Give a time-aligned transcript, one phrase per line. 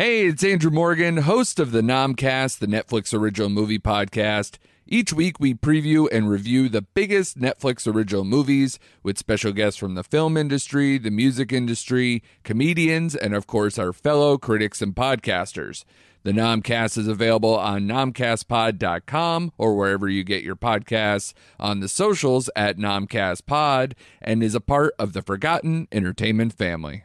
[0.00, 4.56] Hey, it's Andrew Morgan, host of the Nomcast, the Netflix original movie podcast.
[4.86, 9.96] Each week, we preview and review the biggest Netflix original movies with special guests from
[9.96, 15.84] the film industry, the music industry, comedians, and of course, our fellow critics and podcasters.
[16.22, 22.48] The Nomcast is available on nomcastpod.com or wherever you get your podcasts, on the socials
[22.56, 23.92] at nomcastpod,
[24.22, 27.04] and is a part of the Forgotten Entertainment family.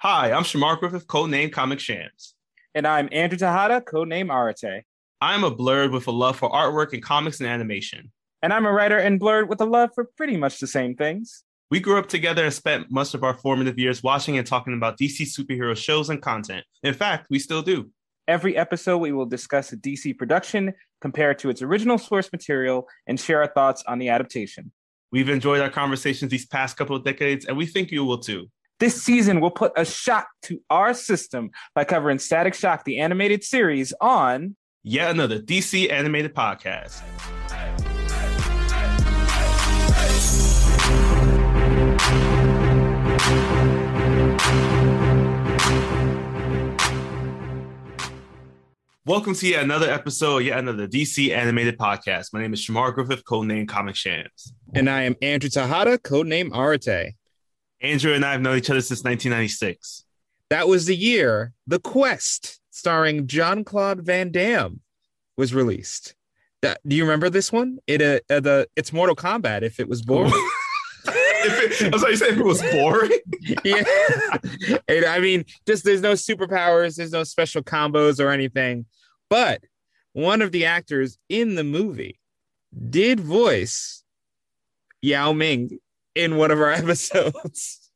[0.00, 2.34] Hi, I'm Shamar Griffith, codename Comic Shams.
[2.72, 4.82] And I'm Andrew Tejada, codename Arate.
[5.20, 8.12] I'm a Blerd with a love for artwork and comics and animation.
[8.40, 11.42] And I'm a writer and Blerd with a love for pretty much the same things.
[11.72, 15.00] We grew up together and spent much of our formative years watching and talking about
[15.00, 16.64] DC superhero shows and content.
[16.84, 17.90] In fact, we still do.
[18.28, 22.86] Every episode, we will discuss a DC production, compare it to its original source material,
[23.08, 24.70] and share our thoughts on the adaptation.
[25.10, 28.48] We've enjoyed our conversations these past couple of decades, and we think you will too.
[28.80, 33.42] This season, we'll put a shock to our system by covering Static Shock, the animated
[33.42, 37.02] series, on yet another DC animated podcast.
[49.04, 52.32] Welcome to yet another episode, yet another DC animated podcast.
[52.32, 54.52] My name is Shamar Griffith, codename Comic Shams.
[54.72, 57.14] And I am Andrew Tejada, codename Arate.
[57.80, 60.04] Andrew and I have known each other since 1996.
[60.50, 64.80] That was the year The Quest, starring Jean-Claude Van Damme,
[65.36, 66.14] was released.
[66.62, 67.78] That, do you remember this one?
[67.86, 69.62] It uh, uh the it's Mortal Kombat.
[69.62, 70.32] If it was boring.
[71.06, 73.12] if it, I was like, if it was boring.
[73.64, 78.86] yeah, and, I mean, just there's no superpowers, there's no special combos or anything.
[79.30, 79.62] But
[80.14, 82.18] one of the actors in the movie
[82.90, 84.02] did voice
[85.00, 85.78] Yao Ming
[86.14, 87.90] in one of our episodes.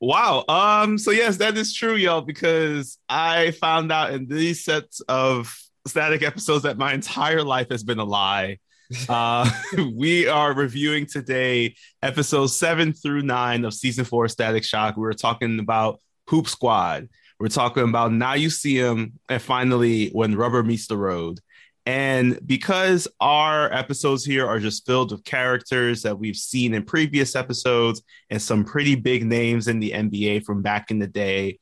[0.00, 0.44] Wow.
[0.48, 0.98] Um.
[0.98, 2.20] So yes, that is true, y'all.
[2.20, 5.54] Because I found out in these sets of
[5.86, 8.58] static episodes that my entire life has been a lie.
[9.06, 9.46] Uh,
[9.94, 14.96] we are reviewing today episodes seven through nine of season four Static Shock.
[14.96, 17.10] We were talking about Hoop Squad.
[17.38, 21.38] We're talking about Now You See Him, and finally When Rubber Meets the Road.
[21.88, 27.34] And because our episodes here are just filled with characters that we've seen in previous
[27.34, 31.58] episodes and some pretty big names in the NBA from back in the day,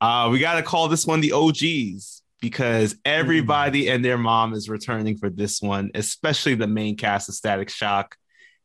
[0.00, 3.94] uh, we got to call this one the OGs because everybody mm-hmm.
[3.94, 8.16] and their mom is returning for this one, especially the main cast of Static Shock.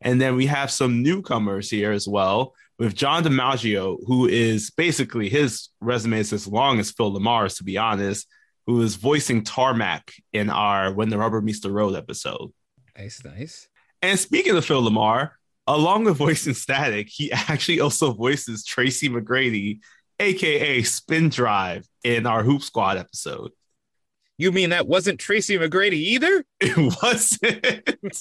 [0.01, 5.29] And then we have some newcomers here as well with John DiMaggio, who is basically
[5.29, 8.25] his resume is as long as Phil LaMarr's, to be honest
[8.67, 12.51] who is voicing Tarmac in our When the Rubber Meets the Road episode.
[12.97, 13.67] Nice, nice.
[14.01, 15.31] And speaking of Phil LaMarr,
[15.65, 19.79] along with voicing Static, he actually also voices Tracy McGrady,
[20.19, 23.51] aka Spin Drive, in our Hoop Squad episode.
[24.37, 26.43] You mean that wasn't Tracy McGrady either?
[26.59, 28.15] It wasn't.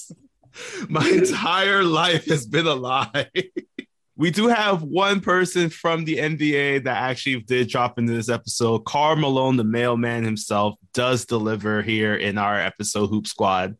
[0.89, 3.29] My entire life has been a lie.
[4.17, 8.79] we do have one person from the NBA that actually did drop into this episode.
[8.79, 13.77] Karl Malone, the mailman himself, does deliver here in our episode Hoop Squad.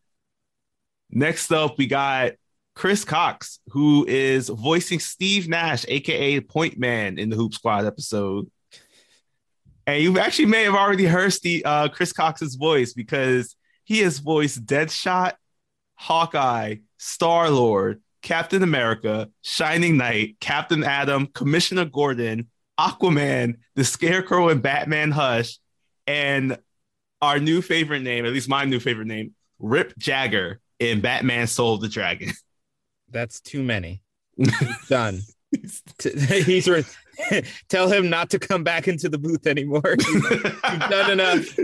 [1.10, 2.34] Next up, we got
[2.76, 8.48] Chris Cox, who is voicing Steve Nash, aka Point Man, in the Hoop Squad episode.
[9.88, 14.18] And you actually may have already heard Steve, uh, Chris Cox's voice because he has
[14.18, 15.32] voiced Deadshot,
[15.96, 22.48] Hawkeye, Star Lord, Captain America, Shining Knight, Captain Adam, Commissioner Gordon,
[22.78, 25.58] Aquaman, the Scarecrow, and Batman Hush,
[26.06, 26.58] and
[27.20, 31.74] our new favorite name, at least my new favorite name, Rip Jagger in Batman Soul
[31.74, 32.32] of the Dragon.
[33.10, 34.02] That's too many.
[34.36, 35.20] He's done.
[36.02, 36.84] he's re-
[37.68, 39.96] tell him not to come back into the booth anymore.
[39.98, 41.58] He's done enough.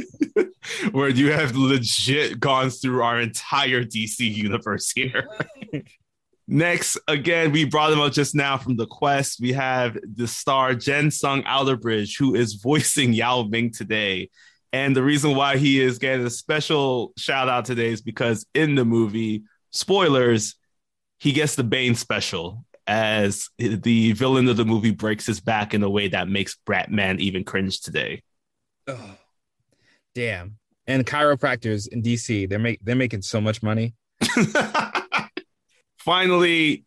[0.93, 5.29] Where you have legit gone through our entire DC universe here.
[6.47, 9.41] Next, again, we brought him up just now from the quest.
[9.41, 14.31] We have the star Jen Sung Outerbridge, who is voicing Yao Ming today.
[14.73, 18.75] And the reason why he is getting a special shout out today is because in
[18.75, 20.57] the movie, spoilers,
[21.19, 25.83] he gets the Bane special as the villain of the movie breaks his back in
[25.83, 28.23] a way that makes Batman even cringe today.
[28.87, 29.17] Oh.
[30.15, 30.59] Damn.
[30.87, 33.95] And chiropractors in DC, they're make they're making so much money.
[36.05, 36.85] Finally,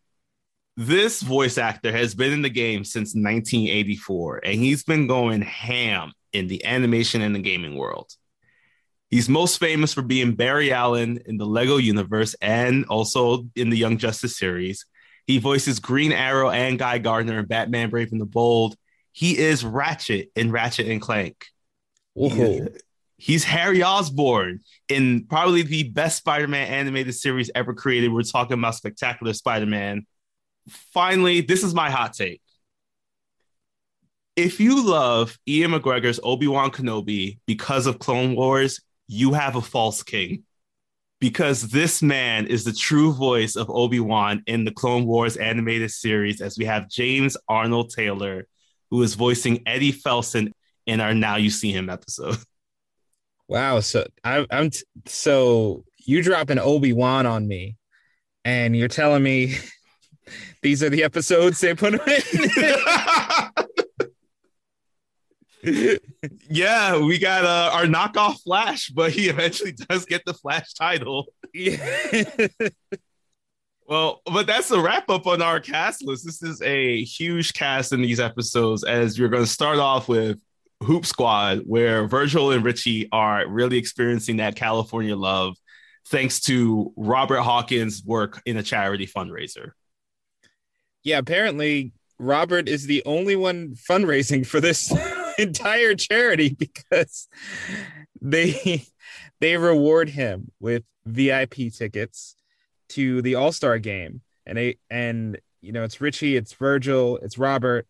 [0.76, 6.12] this voice actor has been in the game since 1984, and he's been going ham
[6.32, 8.12] in the animation and the gaming world.
[9.10, 13.76] He's most famous for being Barry Allen in the Lego universe and also in the
[13.76, 14.86] Young Justice series.
[15.26, 18.76] He voices Green Arrow and Guy Gardner in Batman Brave and the Bold.
[19.10, 21.44] He is Ratchet in Ratchet and Clank.
[23.16, 28.12] He's Harry Osborn in probably the best Spider-Man animated series ever created.
[28.12, 30.06] We're talking about Spectacular Spider-Man.
[30.92, 32.40] Finally, this is my hot take.
[34.36, 40.02] If you love Ewan McGregor's Obi-Wan Kenobi because of Clone Wars, you have a false
[40.02, 40.44] king.
[41.20, 46.40] Because this man is the true voice of Obi-Wan in the Clone Wars animated series,
[46.40, 48.46] as we have James Arnold Taylor,
[48.92, 50.52] who is voicing Eddie Felson
[50.86, 52.36] in our Now You See Him episode.
[53.48, 53.80] Wow.
[53.80, 57.76] So I, I'm t- so you drop an Obi Wan on me,
[58.44, 59.56] and you're telling me
[60.62, 62.00] these are the episodes they put in.
[66.50, 71.26] yeah, we got uh, our knockoff Flash, but he eventually does get the Flash title.
[71.52, 72.48] yeah.
[73.88, 76.26] Well, but that's a wrap up on our cast list.
[76.26, 80.38] This is a huge cast in these episodes, as you're going to start off with
[80.82, 85.56] Hoop Squad, where Virgil and Richie are really experiencing that California love
[86.06, 89.72] thanks to Robert Hawkins' work in a charity fundraiser.
[91.02, 91.18] yeah.
[91.18, 94.92] Apparently, Robert is the only one fundraising for this
[95.38, 97.28] entire charity because
[98.20, 98.84] they
[99.40, 102.36] they reward him with VIP tickets
[102.90, 107.38] to the All Star game, and they and you know it's Richie, it's Virgil, it's
[107.38, 107.86] Robert,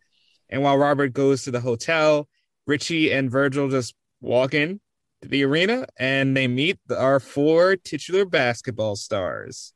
[0.49, 2.27] and while Robert goes to the hotel,
[2.69, 4.79] Richie and Virgil just walk in
[5.23, 9.73] to the arena and they meet our four titular basketball stars.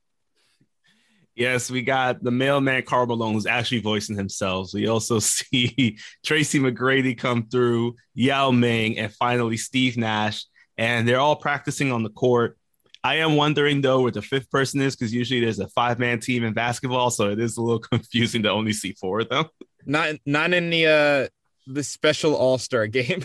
[1.35, 4.69] Yes, we got the mailman Karl Malone who's actually voicing himself.
[4.75, 10.45] We also see Tracy McGrady come through, Yao Ming, and finally Steve Nash.
[10.77, 12.59] And they're all practicing on the court.
[13.03, 16.19] I am wondering though where the fifth person is because usually there's a five man
[16.19, 19.45] team in basketball, so it is a little confusing to only see four of them.
[19.83, 21.27] Not not in the uh
[21.67, 23.23] the special All Star game.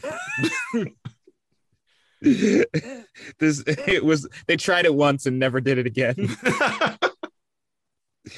[2.21, 6.17] this it was they tried it once and never did it again.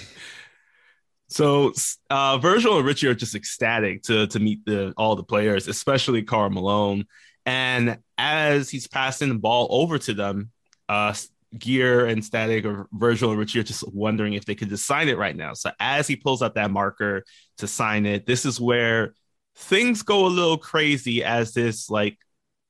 [1.28, 1.72] so
[2.10, 6.22] uh, Virgil and Richie are just ecstatic to to meet the all the players, especially
[6.22, 7.06] Karl Malone.
[7.46, 10.50] And as he's passing the ball over to them,
[10.90, 11.14] uh,
[11.58, 15.08] Gear and Static or Virgil and Richie are just wondering if they could just sign
[15.08, 15.54] it right now.
[15.54, 17.24] So as he pulls out that marker
[17.58, 19.14] to sign it, this is where
[19.56, 22.18] things go a little crazy as this like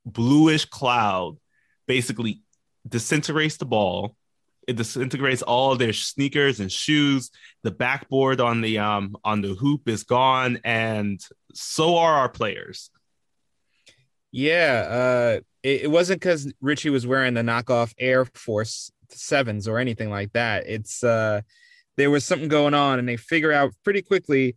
[0.04, 1.36] bluish cloud
[1.86, 2.42] basically
[2.88, 4.16] disintegrates the ball.
[4.66, 7.30] It disintegrates all their sneakers and shoes.
[7.62, 11.20] The backboard on the um on the hoop is gone, and
[11.52, 12.90] so are our players.
[14.32, 19.78] Yeah, uh, it, it wasn't because Richie was wearing the knockoff Air Force Sevens or
[19.78, 20.68] anything like that.
[20.68, 21.40] It's uh,
[21.96, 24.56] there was something going on, and they figure out pretty quickly.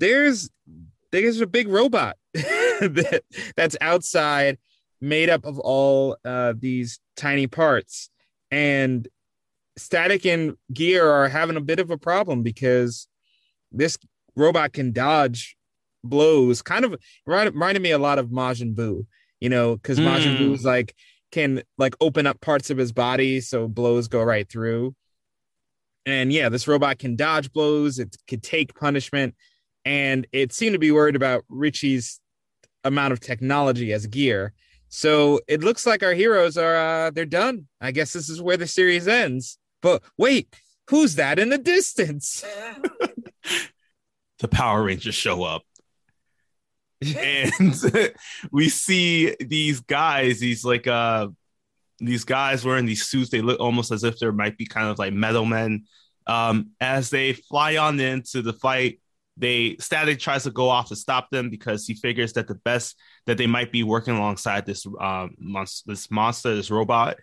[0.00, 0.50] There's
[1.12, 3.22] there's a big robot that,
[3.56, 4.58] that's outside,
[5.00, 8.10] made up of all uh, these tiny parts,
[8.50, 9.06] and
[9.76, 13.08] Static and Gear are having a bit of a problem because
[13.70, 13.98] this
[14.36, 15.56] robot can dodge
[16.04, 16.62] blows.
[16.62, 16.96] Kind of
[17.26, 19.06] reminded, reminded me a lot of Majin Buu,
[19.40, 20.06] you know, because Mm.
[20.06, 20.94] Majin Buu's like
[21.30, 24.94] can like open up parts of his body so blows go right through.
[26.04, 27.98] And yeah, this robot can dodge blows.
[27.98, 29.34] It could take punishment,
[29.84, 32.20] and it seemed to be worried about Richie's
[32.84, 34.52] amount of technology as gear.
[34.88, 37.66] So it looks like our heroes are uh, they're done.
[37.80, 39.58] I guess this is where the series ends.
[39.80, 40.54] But wait,
[40.90, 42.44] who's that in the distance?
[44.42, 45.62] The Power Rangers show up.
[47.16, 47.74] and
[48.50, 51.28] we see these guys, these like uh
[52.00, 54.98] these guys wearing these suits, they look almost as if there might be kind of
[54.98, 55.84] like metal men.
[56.26, 59.00] Um, as they fly on into the fight,
[59.42, 62.96] they Static tries to go off to stop them because he figures that the best
[63.26, 67.16] that they might be working alongside this um monster, this monster, this robot,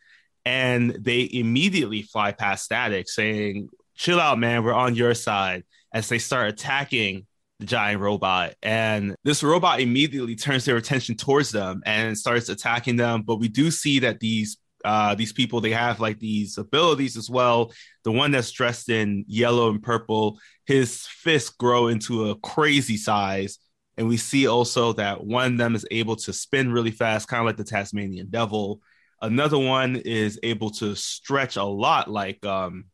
[0.45, 6.09] and they immediately fly past Static, saying, "Chill out, man, we're on your side." As
[6.09, 7.25] they start attacking
[7.59, 12.97] the giant robot, and this robot immediately turns their attention towards them and starts attacking
[12.97, 13.23] them.
[13.23, 17.29] But we do see that these uh, these people they have like these abilities as
[17.29, 17.71] well.
[18.03, 23.59] The one that's dressed in yellow and purple, his fists grow into a crazy size,
[23.97, 27.41] And we see also that one of them is able to spin really fast, kind
[27.41, 28.81] of like the Tasmanian devil.
[29.21, 32.85] Another one is able to stretch a lot, like um,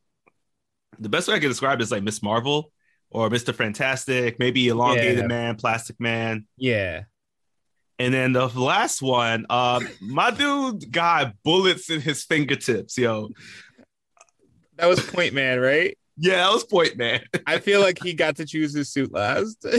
[0.99, 2.71] the best way I can describe it is like Miss Marvel
[3.11, 3.53] or Mr.
[3.53, 5.27] Fantastic, maybe Elongated Yeah.
[5.27, 6.47] Man, Plastic Man.
[6.57, 7.03] Yeah.
[7.97, 13.29] And then the last one, um, my dude got bullets in his fingertips, yo.
[14.77, 15.97] That was Point Man, right?
[16.17, 17.21] Yeah, that was Point Man.
[17.45, 19.61] I feel like he got to choose his suit last.
[19.61, 19.77] this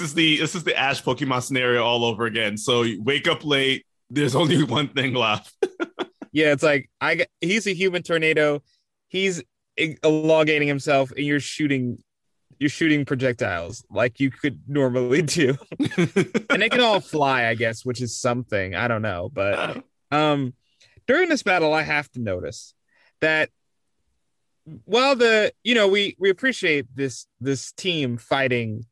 [0.00, 2.56] is the this is the Ash Pokemon scenario all over again.
[2.56, 3.86] So you wake up late.
[4.10, 5.54] There's only one thing left.
[6.32, 8.62] yeah, it's like I he's a human tornado.
[9.08, 9.42] He's
[9.76, 12.02] elongating himself, and you're shooting,
[12.58, 17.84] you're shooting projectiles like you could normally do, and they can all fly, I guess,
[17.84, 18.74] which is something.
[18.74, 20.54] I don't know, but um,
[21.06, 22.74] during this battle, I have to notice
[23.20, 23.50] that
[24.84, 28.84] while the you know we we appreciate this this team fighting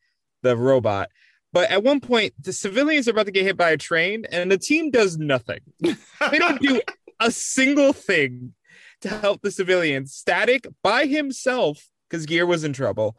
[0.42, 1.10] the robot.
[1.52, 4.50] But at one point, the civilians are about to get hit by a train, and
[4.50, 5.60] the team does nothing.
[5.80, 6.82] They don't do
[7.20, 8.52] a single thing
[9.00, 10.12] to help the civilians.
[10.12, 13.16] Static by himself, because Gear was in trouble,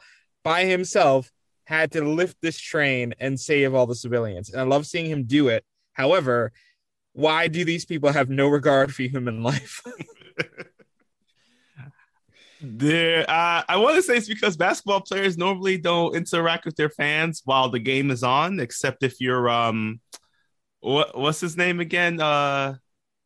[0.48, 1.30] by himself
[1.66, 4.50] had to lift this train and save all the civilians.
[4.50, 5.66] And I love seeing him do it.
[5.92, 6.54] However,
[7.12, 9.82] why do these people have no regard for human life?
[12.60, 16.90] There, uh, I want to say it's because basketball players normally don't interact with their
[16.90, 20.02] fans while the game is on, except if you're um,
[20.80, 22.20] what what's his name again?
[22.20, 22.78] Uh,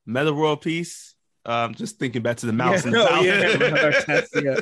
[0.05, 1.15] Metta World Peace.
[1.45, 2.85] Um, just thinking back to the mouse.
[2.85, 4.59] Yeah, no, yeah, test, yeah.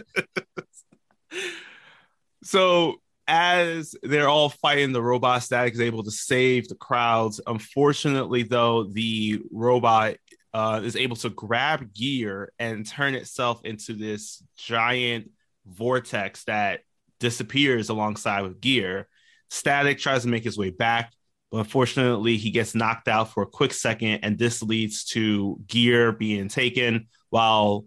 [2.50, 2.96] So
[3.28, 7.40] as they're all fighting, the robot static is able to save the crowds.
[7.46, 10.16] Unfortunately, though, the robot
[10.52, 15.30] uh, is able to grab gear and turn itself into this giant
[15.68, 16.80] vortex that
[17.20, 19.08] disappears alongside with gear.
[19.52, 21.14] Static tries to make his way back,
[21.52, 26.12] but unfortunately, he gets knocked out for a quick second, and this leads to gear
[26.12, 27.86] being taken while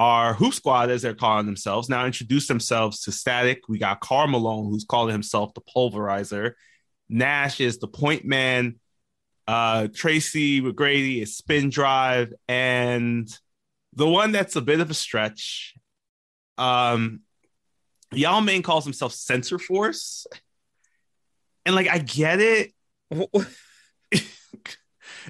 [0.00, 3.68] our Hoop Squad, as they're calling themselves, now introduce themselves to Static.
[3.68, 6.52] We got Karl Malone, who's calling himself the Pulverizer.
[7.10, 8.76] Nash is the Point Man.
[9.46, 13.28] Uh, Tracy McGrady is Spin Drive, and
[13.92, 15.74] the one that's a bit of a stretch.
[16.56, 17.20] Um,
[18.12, 20.26] Yao Ming calls himself Sensor Force,
[21.66, 22.72] and like I get it.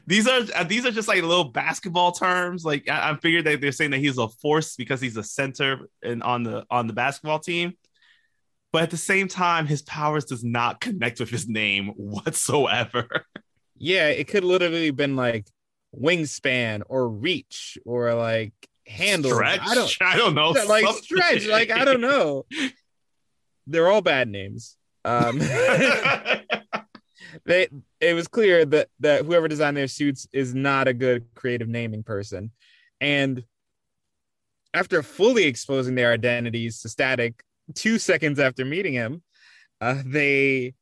[0.07, 2.65] these are uh, these are just like little basketball terms.
[2.65, 5.89] Like I, I figured that they're saying that he's a force because he's a center
[6.03, 7.75] and on the on the basketball team.
[8.73, 13.27] But at the same time, his powers does not connect with his name whatsoever.
[13.77, 15.47] yeah, it could literally been like
[15.99, 18.53] wingspan or reach or like
[18.87, 19.33] handle.
[19.33, 19.61] Stretch?
[19.63, 20.51] I don't I don't know.
[20.51, 21.03] like something.
[21.03, 21.47] stretch.
[21.47, 22.47] Like I don't know.
[23.67, 24.77] They're all bad names.
[25.05, 25.39] Um,
[27.45, 27.69] they
[28.01, 32.03] it was clear that that whoever designed their suits is not a good creative naming
[32.03, 32.51] person,
[33.01, 33.45] and
[34.73, 37.43] after fully exposing their identities to Static
[37.75, 39.23] two seconds after meeting him,
[39.81, 40.75] uh, they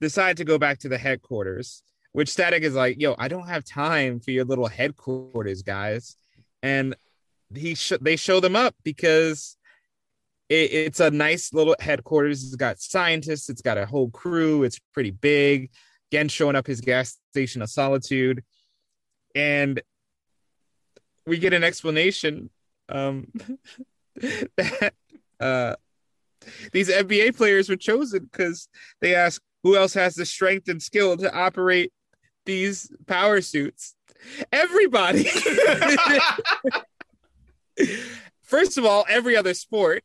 [0.00, 1.82] decide to go back to the headquarters.
[2.12, 6.16] Which Static is like, "Yo, I don't have time for your little headquarters, guys,"
[6.62, 6.94] and
[7.52, 9.56] he sh- they show them up because
[10.48, 12.44] it, it's a nice little headquarters.
[12.44, 13.48] It's got scientists.
[13.48, 14.62] It's got a whole crew.
[14.62, 15.70] It's pretty big.
[16.14, 18.44] Again, showing up his gas station of solitude,
[19.34, 19.82] and
[21.26, 22.50] we get an explanation
[22.88, 23.32] um,
[24.56, 24.94] that
[25.40, 25.74] uh,
[26.70, 28.68] these NBA players were chosen because
[29.00, 31.92] they asked who else has the strength and skill to operate
[32.46, 33.96] these power suits.
[34.52, 35.24] Everybody.
[38.44, 40.04] First of all, every other sport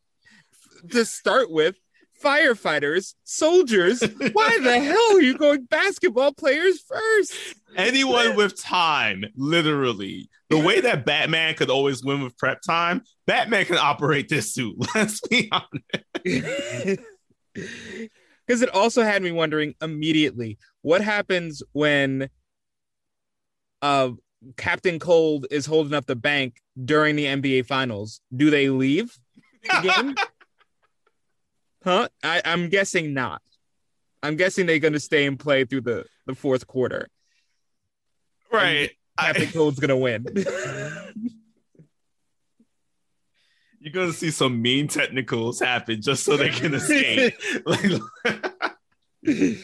[0.90, 1.76] to start with,
[2.24, 4.02] firefighters, soldiers.
[4.02, 7.34] Why the hell are you going basketball players first?
[7.76, 10.30] Anyone with time, literally.
[10.50, 14.76] The way that Batman could always win with prep time, Batman can operate this suit.
[14.96, 17.00] Let's be honest.
[18.48, 22.30] Because it also had me wondering immediately what happens when
[23.84, 24.10] uh,
[24.58, 28.22] Captain Cold is holding up the bank during the NBA Finals.
[28.36, 29.16] Do they leave
[29.64, 30.16] the game?
[31.84, 32.10] Huh?
[32.24, 33.42] I, I'm guessing not.
[34.22, 37.08] I'm guessing they're going to stay and play through the, the fourth quarter.
[38.52, 38.92] Right.
[39.18, 40.26] I- Cold's going to win.
[43.80, 47.34] you're gonna see some mean technicals happen just so they can escape.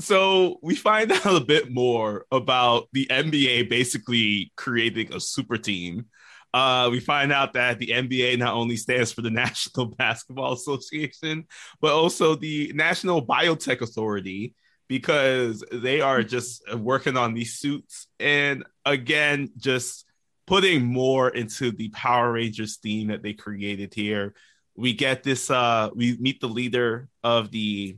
[0.00, 6.06] So we find out a bit more about the NBA basically creating a super team.
[6.54, 11.46] Uh, we find out that the NBA not only stands for the National Basketball Association,
[11.80, 14.54] but also the National Biotech Authority
[14.88, 20.04] because they are just working on these suits and again just
[20.46, 24.34] putting more into the Power Rangers theme that they created here.
[24.76, 27.96] We get this uh we meet the leader of the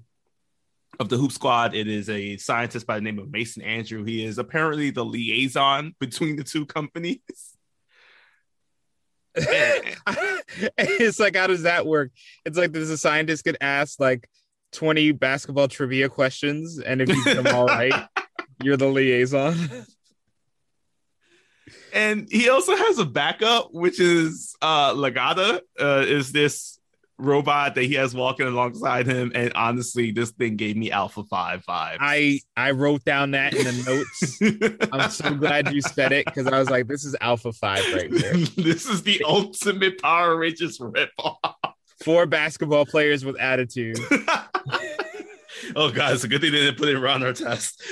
[1.00, 1.74] of the Hoop Squad.
[1.74, 4.04] It is a scientist by the name of Mason Andrew.
[4.04, 7.18] He is apparently the liaison between the two companies.
[9.36, 12.12] it's like, how does that work?
[12.44, 14.28] It's like, does a scientist get asked like
[14.72, 16.78] 20 basketball trivia questions?
[16.78, 18.08] And if you get them all right,
[18.62, 19.56] you're the liaison.
[21.92, 26.78] and he also has a backup, which is uh Legata, uh, is this
[27.24, 29.32] robot that he has walking alongside him.
[29.34, 31.96] And honestly, this thing gave me Alpha 5 vibes.
[32.00, 34.04] I I wrote down that in the
[34.40, 34.88] notes.
[34.92, 38.12] I'm so glad you said it because I was like, this is Alpha 5 right
[38.12, 38.32] here.
[38.56, 41.36] this is the ultimate Power Rangers ripoff.
[42.02, 43.98] Four basketball players with attitude.
[45.76, 47.82] oh god, it's a good thing they didn't put it around our test.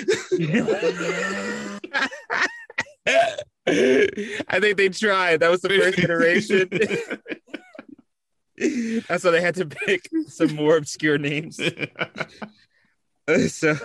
[3.67, 5.41] I think they tried.
[5.41, 6.69] That was the first iteration.
[9.09, 11.57] That's why they had to pick some more obscure names.
[13.49, 13.77] so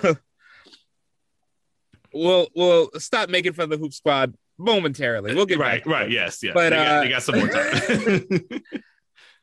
[2.14, 5.36] we'll we'll stop making fun of the Hoop Squad momentarily.
[5.36, 5.92] We'll get right, back.
[5.92, 6.54] right, yes, yes.
[6.54, 8.50] But, they, got, uh, they got some more time.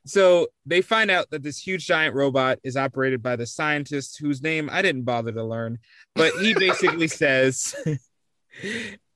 [0.06, 4.42] So they find out that this huge giant robot is operated by the scientist whose
[4.42, 5.78] name I didn't bother to learn,
[6.14, 7.74] but he basically says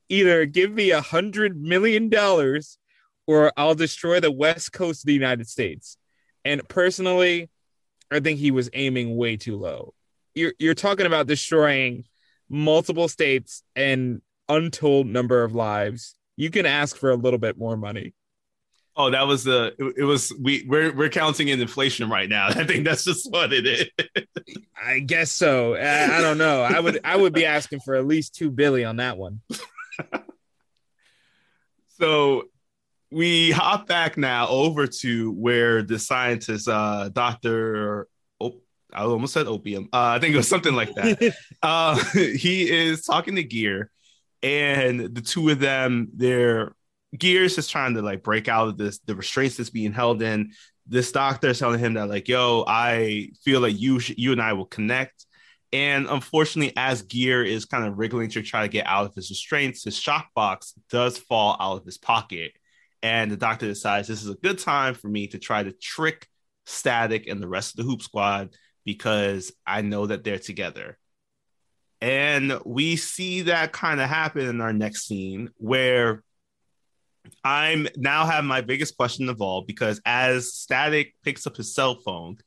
[0.08, 2.78] either give me a hundred million dollars
[3.26, 5.97] or I'll destroy the west coast of the United States.
[6.48, 7.50] And personally,
[8.10, 9.92] I think he was aiming way too low.
[10.34, 12.04] You're you're talking about destroying
[12.48, 16.14] multiple states and untold number of lives.
[16.36, 18.14] You can ask for a little bit more money.
[18.96, 22.46] oh, that was the it, it was we we're we're counting in inflation right now.
[22.48, 23.86] I think that's just what it is.
[24.82, 25.74] I guess so.
[25.74, 26.62] I, I don't know.
[26.62, 29.42] I would I would be asking for at least two billy on that one.
[31.98, 32.44] So
[33.10, 38.06] we hop back now over to where the scientist, uh, Doctor,
[38.40, 38.60] oh,
[38.92, 39.88] I almost said opium.
[39.92, 41.34] Uh, I think it was something like that.
[41.62, 43.90] uh, he is talking to Gear,
[44.42, 46.74] and the two of them, their
[47.16, 50.52] Gears is trying to like break out of this the restraints that's being held in.
[50.86, 54.42] This doctor is telling him that like, yo, I feel like you sh- you and
[54.42, 55.26] I will connect.
[55.70, 59.28] And unfortunately, as Gear is kind of wriggling to try to get out of his
[59.28, 62.52] restraints, his shock box does fall out of his pocket.
[63.02, 66.26] And the doctor decides this is a good time for me to try to trick
[66.66, 70.98] Static and the rest of the Hoop Squad because I know that they're together.
[72.00, 76.22] And we see that kind of happen in our next scene where
[77.44, 81.96] I'm now have my biggest question of all because as Static picks up his cell
[82.04, 82.38] phone,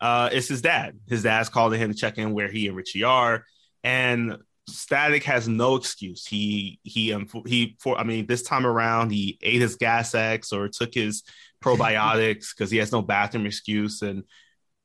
[0.00, 0.98] uh, it's his dad.
[1.08, 3.44] His dad's calling him to check in where he and Richie are,
[3.82, 4.36] and
[4.68, 6.26] Static has no excuse.
[6.26, 10.52] He he um, he for I mean this time around he ate his gas X
[10.52, 11.22] or took his
[11.62, 14.24] probiotics because he has no bathroom excuse and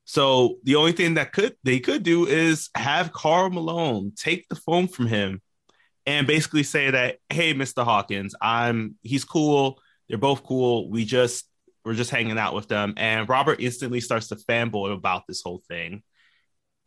[0.04, 4.56] so the only thing that could they could do is have Karl Malone take the
[4.56, 5.40] phone from him
[6.04, 7.84] and basically say that hey Mr.
[7.84, 11.48] Hawkins I'm he's cool they're both cool we just
[11.84, 15.62] we're just hanging out with them and Robert instantly starts to fanboy about this whole
[15.68, 16.02] thing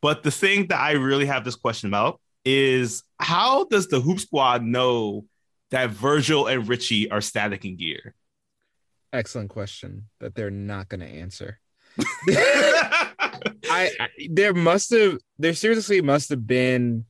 [0.01, 4.19] but the thing that I really have this question about is how does the Hoop
[4.21, 5.25] Squad know
[5.71, 8.15] that Virgil and Richie are static in gear?
[9.11, 11.59] Excellent question that they're not going to answer.
[12.29, 17.05] I, I there must have there seriously must have been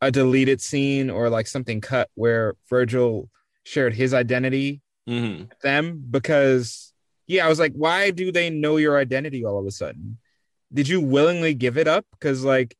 [0.00, 3.28] a deleted scene or like something cut where Virgil
[3.64, 5.48] shared his identity Mhm.
[5.48, 6.92] with them because
[7.28, 10.18] yeah, I was like, why do they know your identity all of a sudden?
[10.72, 12.04] Did you willingly give it up?
[12.12, 12.76] Because like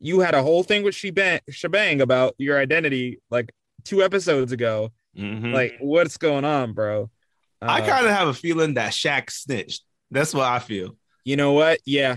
[0.00, 3.52] you had a whole thing with Shebang, Shebang about your identity like
[3.84, 4.92] two episodes ago.
[5.16, 5.52] Mhm.
[5.52, 7.10] Like, what's going on, bro?
[7.62, 9.82] I Uh, kind of have a feeling that Shaq snitched.
[10.10, 10.96] That's what I feel.
[11.24, 11.80] You know what?
[11.84, 12.16] Yeah.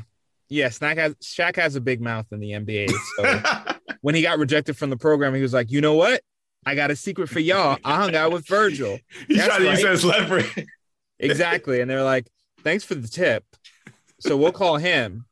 [0.49, 2.89] Yeah, Snack has Shaq has a big mouth in the NBA.
[3.17, 6.21] So when he got rejected from the program, he was like, you know what?
[6.65, 7.77] I got a secret for y'all.
[7.83, 8.99] I hung out with Virgil.
[9.27, 10.13] He's That's trying to use right.
[10.13, 10.67] that leverage.
[11.19, 11.79] Exactly.
[11.79, 12.27] And they're like,
[12.63, 13.45] thanks for the tip.
[14.19, 15.25] So we'll call him.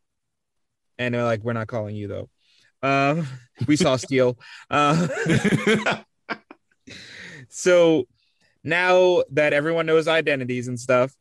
[0.97, 2.29] And they're like, we're not calling you though.
[2.83, 3.27] Um,
[3.67, 4.37] we saw Steel.
[4.69, 5.07] Uh,
[7.49, 8.07] so
[8.63, 11.13] now that everyone knows identities and stuff,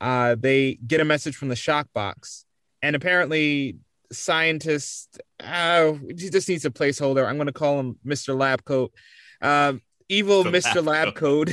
[0.00, 2.44] uh, they get a message from the shock box.
[2.82, 3.76] And apparently,
[4.12, 7.26] scientist, uh, he just needs a placeholder.
[7.26, 8.38] I'm going to call him Mr.
[8.38, 8.92] Lab Coat.
[9.40, 10.76] Um, evil The Mr.
[10.76, 11.50] Lab Lab Coat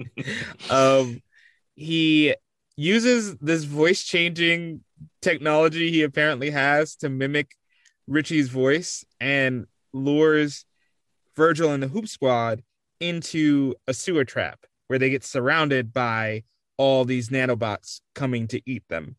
[0.70, 1.22] um,
[1.74, 2.34] he
[2.76, 4.82] uses this voice changing
[5.20, 7.56] technology he apparently has to mimic
[8.08, 10.64] Richie's voice and lures
[11.36, 12.62] Virgil and the Hoop Squad
[13.00, 16.42] into a sewer trap where they get surrounded by
[16.78, 19.16] all these nanobots coming to eat them.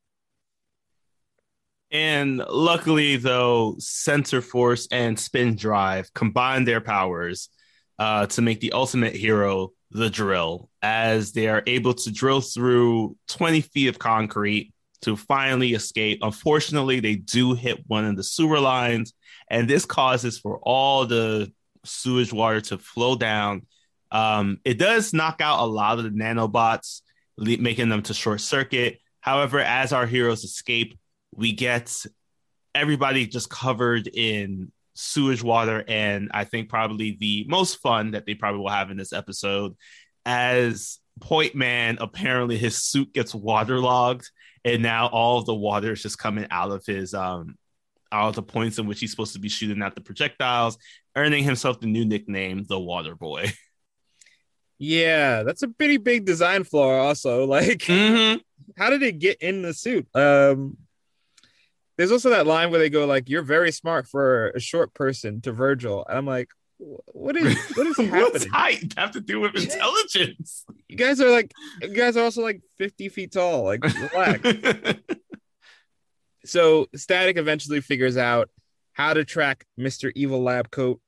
[1.92, 7.50] And luckily, though, Sensor Force and Spin Drive combine their powers
[7.98, 13.16] uh, to make the ultimate hero, the drill, as they are able to drill through
[13.28, 16.20] 20 feet of concrete to finally escape.
[16.22, 19.14] Unfortunately, they do hit one of the sewer lines,
[19.50, 21.52] and this causes for all the
[21.86, 23.66] sewage water to flow down.
[24.12, 27.02] Um, it does knock out a lot of the nanobots,
[27.38, 29.00] le- making them to short circuit.
[29.22, 30.98] However, as our heroes escape,
[31.36, 31.94] we get
[32.76, 38.34] everybody just covered in sewage water and i think probably the most fun that they
[38.34, 39.76] probably will have in this episode
[40.26, 44.30] as point man apparently his suit gets waterlogged
[44.66, 47.58] and now all the water is just coming out of his um
[48.12, 50.78] out of the points in which he's supposed to be shooting at the projectiles
[51.16, 53.52] earning himself the new nickname the water boy
[54.80, 57.08] Yeah, that's a pretty big design flaw.
[57.08, 58.40] Also, like, mm-hmm.
[58.78, 60.08] how did it get in the suit?
[60.16, 60.78] Um,
[61.98, 65.42] there's also that line where they go like, "You're very smart for a short person"
[65.42, 68.50] to Virgil, and I'm like, "What is what is what's happening?
[68.50, 72.62] height have to do with intelligence You guys are like, you guys are also like
[72.78, 73.64] 50 feet tall.
[73.64, 75.00] Like, relax."
[76.46, 78.50] so Static eventually figures out
[78.94, 80.12] how to track Mr.
[80.16, 81.02] Evil Lab Coat,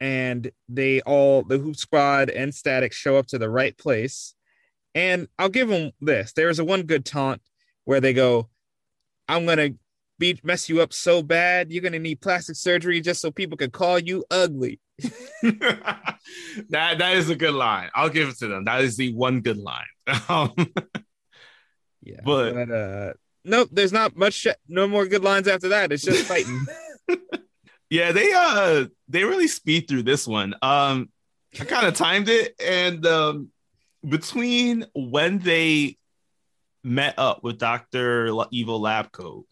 [0.00, 4.34] and they all the Hoop Squad and Static show up to the right place.
[4.94, 7.42] And I'll give them this: there's a one good taunt
[7.84, 8.48] where they go,
[9.28, 9.70] "I'm gonna
[10.18, 13.70] beat mess you up so bad, you're gonna need plastic surgery just so people can
[13.70, 14.80] call you ugly."
[15.42, 17.90] that that is a good line.
[17.94, 18.64] I'll give it to them.
[18.64, 19.84] That is the one good line.
[20.28, 20.52] Um,
[22.02, 23.12] Yeah, But- uh,
[23.44, 24.34] nope, there's not much.
[24.34, 25.90] sh- No more good lines after that.
[25.92, 26.64] It's just fighting.
[27.90, 30.54] yeah, they uh they really speed through this one.
[30.62, 31.10] Um,
[31.60, 33.48] I kind of timed it, and um,
[34.06, 35.96] between when they
[36.84, 39.44] met up with Doctor Evil Labcoat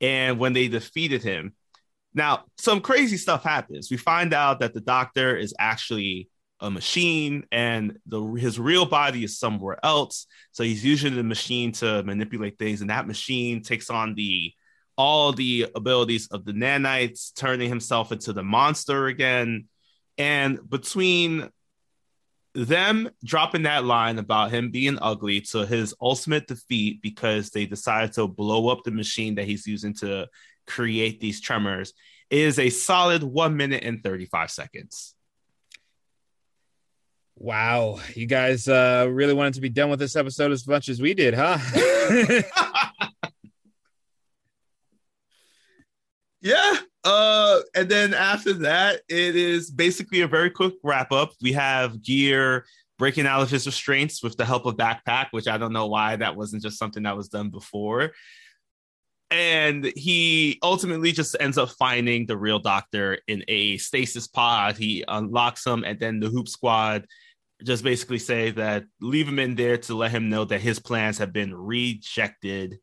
[0.00, 1.54] and when they defeated him,
[2.14, 3.90] now some crazy stuff happens.
[3.90, 6.28] We find out that the Doctor is actually
[6.60, 10.26] a machine, and the his real body is somewhere else.
[10.52, 14.52] So he's using the machine to manipulate things, and that machine takes on the
[14.96, 19.68] all the abilities of the nanites, turning himself into the monster again.
[20.16, 21.50] And between
[22.54, 28.12] them dropping that line about him being ugly to his ultimate defeat because they decided
[28.12, 30.28] to blow up the machine that he's using to
[30.66, 31.92] create these tremors
[32.30, 35.14] is a solid one minute and 35 seconds.
[37.36, 41.00] wow, you guys uh, really wanted to be done with this episode as much as
[41.00, 41.58] we did, huh?
[46.44, 46.76] Yeah.
[47.04, 51.32] Uh, and then after that, it is basically a very quick wrap up.
[51.40, 52.66] We have Gear
[52.98, 56.16] breaking out of his restraints with the help of Backpack, which I don't know why
[56.16, 58.12] that wasn't just something that was done before.
[59.34, 64.76] And he ultimately just ends up finding the real doctor in a stasis pod.
[64.76, 67.06] He unlocks him, and then the Hoop Squad
[67.64, 71.18] just basically say that leave him in there to let him know that his plans
[71.18, 72.78] have been rejected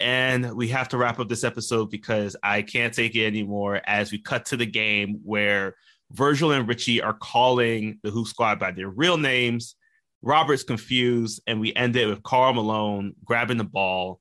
[0.00, 4.12] and we have to wrap up this episode because I can't take it anymore as
[4.12, 5.74] we cut to the game where
[6.12, 9.74] Virgil and Richie are calling the Hoop Squad by their real names.
[10.22, 14.20] Robert's confused, and we end it with Karl Malone grabbing the ball.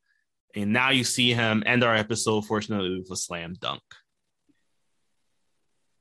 [0.58, 3.84] And now you see him end our episode, fortunately, with a slam dunk.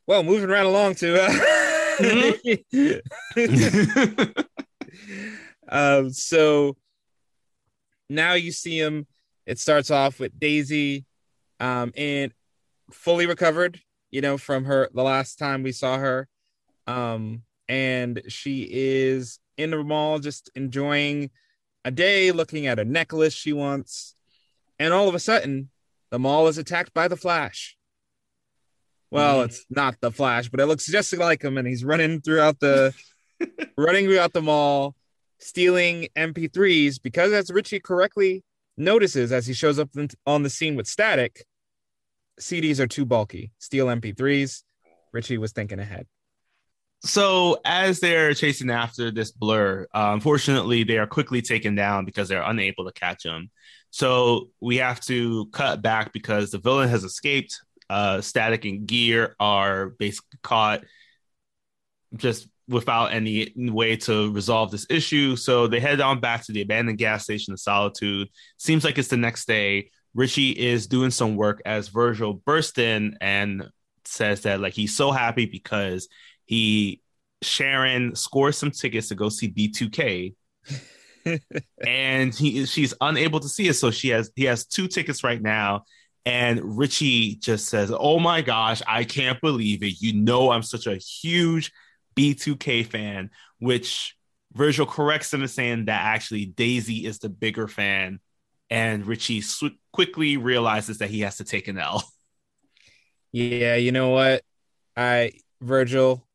[0.07, 1.21] well, moving right along to.
[1.21, 1.53] Uh...
[5.69, 6.75] um, so
[8.09, 9.07] now you see him.
[9.45, 11.05] It starts off with Daisy,
[11.61, 12.33] um, and
[12.91, 13.79] fully recovered.
[14.11, 16.29] You know, from her the last time we saw her,
[16.87, 21.29] um, and she is in the mall just enjoying
[21.85, 24.16] a day, looking at a necklace she wants,
[24.79, 25.71] and all of a sudden,
[26.11, 27.77] the mall is attacked by the Flash.
[29.11, 29.45] Well, Mhm.
[29.47, 32.95] it's not the Flash, but it looks just like him, and he's running throughout the
[33.79, 34.95] running throughout the mall,
[35.39, 38.43] stealing MP3s because, as Richie correctly
[38.77, 39.91] notices as he shows up
[40.27, 41.45] on the scene with Static,
[42.41, 43.53] CDs are too bulky.
[43.59, 44.63] Steal MP3s.
[45.13, 46.07] Richie was thinking ahead.
[47.05, 52.27] so as they're chasing after this blur uh, unfortunately they are quickly taken down because
[52.27, 53.51] they're unable to catch him
[53.97, 59.35] so we have to cut back because the villain has escaped uh, static and gear
[59.41, 60.85] are basically caught
[62.15, 65.35] just without any way to resolve this issue.
[65.35, 68.29] So they head on back to the abandoned gas station of Solitude.
[68.59, 69.89] Seems like it's the next day.
[70.15, 73.67] Richie is doing some work as Virgil bursts in and
[74.05, 76.07] says that like he's so happy because
[76.45, 77.01] he
[77.41, 80.35] Sharon scores some tickets to go see B2K.
[81.87, 83.75] And he she's unable to see it.
[83.75, 85.85] So she has he has two tickets right now.
[86.25, 90.01] And Richie just says, Oh my gosh, I can't believe it.
[90.01, 91.73] You know, I'm such a huge
[92.17, 94.17] B2K fan, which
[94.53, 98.21] Virgil corrects him saying that actually Daisy is the bigger fan.
[98.71, 102.03] And Richie sw- quickly realizes that he has to take an L.
[103.33, 104.43] Yeah, you know what?
[104.97, 106.27] I Virgil,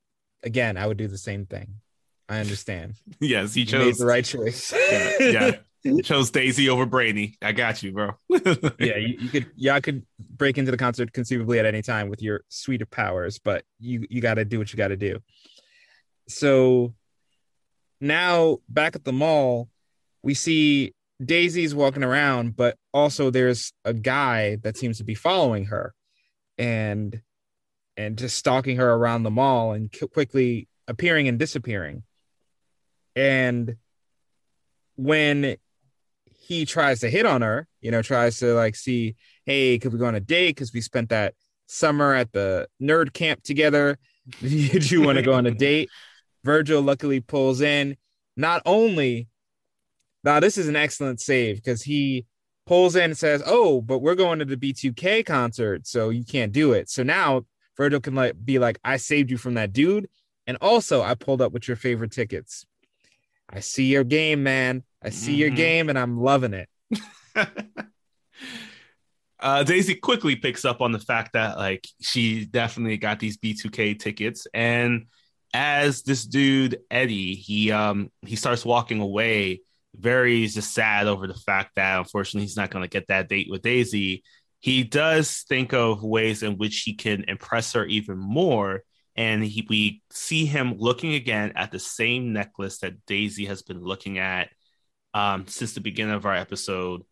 [0.43, 1.81] again, I would do the same thing.
[2.31, 2.95] I understand.
[3.19, 4.73] yes, he chose made the right choice.
[4.73, 5.51] yeah, yeah.
[5.83, 7.37] He chose Daisy over Brainy.
[7.41, 8.11] I got you, bro.
[8.29, 12.07] yeah, you, you could yeah, I could break into the concert conceivably at any time
[12.07, 14.95] with your suite of powers, but you you got to do what you got to
[14.95, 15.17] do.
[16.27, 16.93] So
[17.99, 19.69] now back at the mall,
[20.21, 20.93] we see
[21.25, 25.95] Daisy's walking around, but also there's a guy that seems to be following her,
[26.59, 27.19] and
[27.97, 32.03] and just stalking her around the mall and quickly appearing and disappearing.
[33.15, 33.75] And
[34.95, 35.57] when
[36.39, 39.99] he tries to hit on her, you know, tries to like see, hey, could we
[39.99, 40.55] go on a date?
[40.55, 41.33] Because we spent that
[41.67, 43.97] summer at the nerd camp together.
[44.41, 45.89] Did you want to go on a date?
[46.43, 47.97] Virgil luckily pulls in.
[48.35, 49.27] Not only
[50.23, 52.25] now, this is an excellent save because he
[52.67, 56.51] pulls in and says, "Oh, but we're going to the B2K concert, so you can't
[56.51, 57.45] do it." So now
[57.75, 60.09] Virgil can like be like, "I saved you from that dude,
[60.45, 62.65] and also I pulled up with your favorite tickets.
[63.53, 64.83] I see your game, man.
[65.03, 65.55] I see your Mhm.
[65.55, 66.69] game, and I'm loving it."
[69.39, 73.93] uh, Daisy quickly picks up on the fact that like she definitely got these B2K
[73.99, 75.07] tickets, and
[75.53, 79.61] as this dude Eddie, he um he starts walking away,
[79.95, 83.47] very just sad over the fact that unfortunately he's not going to get that date
[83.49, 84.23] with Daisy.
[84.59, 88.83] He does think of ways in which he can impress her even more,
[89.21, 93.79] and he, we see him looking again at the same necklace that Daisy has been
[93.79, 94.49] looking at
[95.13, 97.03] um, since the beginning of our episode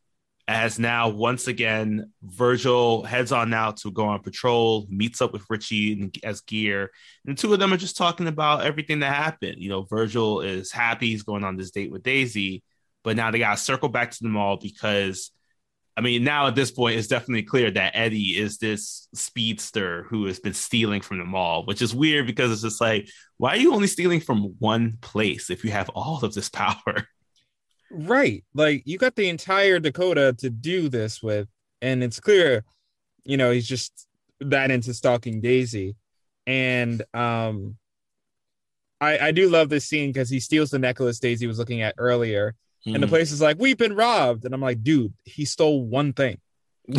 [0.48, 5.46] as now once again Virgil heads on out to go on patrol, meets up with
[5.52, 6.90] Richie as Gear,
[7.24, 9.58] and the two of them are just talking about everything that happened.
[9.60, 12.64] You know, Virgil is happy he's going on this date with Daisy,
[13.04, 15.30] but now they got to circle back to the mall because,
[16.00, 20.28] I mean, now at this point it's definitely clear that Eddie is this speedster who
[20.28, 23.58] has been stealing from the mall, which is weird because it's just like, why are
[23.58, 27.06] you only stealing from one place if you have all of this power?
[27.92, 28.46] Right.
[28.54, 31.50] Like you got the entire Dakota to do this with,
[31.82, 32.64] and it's clear,
[33.26, 34.08] you know, he's just
[34.40, 35.98] that into stalking Daisy.
[36.48, 37.76] And um
[39.02, 41.96] I I do love this scene because he steals the necklace Daisy was looking at
[41.98, 42.56] earlier.
[42.86, 43.12] And the Hmm.
[43.12, 44.46] place is like, we've been robbed.
[44.46, 46.40] And I'm like, dude, he stole one thing.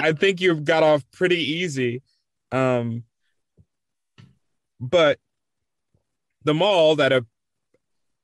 [0.00, 2.02] I think you've got off pretty easy.
[2.52, 3.04] Um,
[4.80, 5.18] but
[6.44, 7.26] the mall that a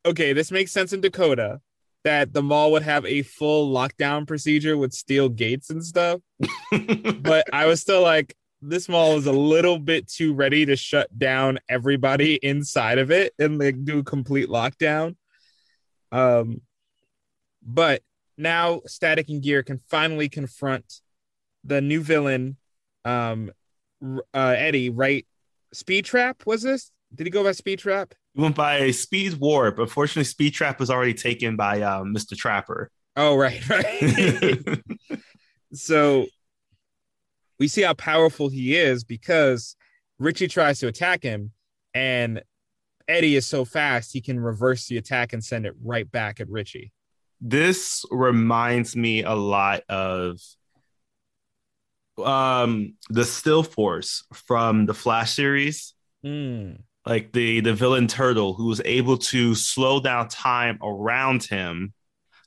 [0.06, 1.60] okay, this makes sense in Dakota
[2.04, 6.20] that the mall would have a full lockdown procedure with steel gates and stuff.
[6.70, 11.16] But I was still like, this mall is a little bit too ready to shut
[11.18, 15.16] down everybody inside of it and like do a complete lockdown.
[16.14, 16.60] Um,
[17.60, 18.02] but
[18.38, 21.00] now Static and Gear can finally confront
[21.64, 22.56] the new villain,
[23.04, 23.50] um,
[24.02, 24.90] uh, Eddie.
[24.90, 25.26] Right?
[25.72, 26.92] Speed Trap was this?
[27.14, 28.14] Did he go by Speed Trap?
[28.34, 29.78] He went by Speed Warp.
[29.78, 32.36] Unfortunately, Speed Trap was already taken by um, Mr.
[32.36, 32.90] Trapper.
[33.16, 34.82] Oh, right, right.
[35.72, 36.26] so
[37.58, 39.76] we see how powerful he is because
[40.18, 41.52] Richie tries to attack him,
[41.92, 42.42] and
[43.08, 46.48] Eddie is so fast he can reverse the attack and send it right back at
[46.48, 46.92] Richie.
[47.40, 50.38] this reminds me a lot of
[52.18, 55.94] um the Still Force from the Flash series.
[56.22, 56.76] Hmm.
[57.04, 61.92] like the the villain turtle who was able to slow down time around him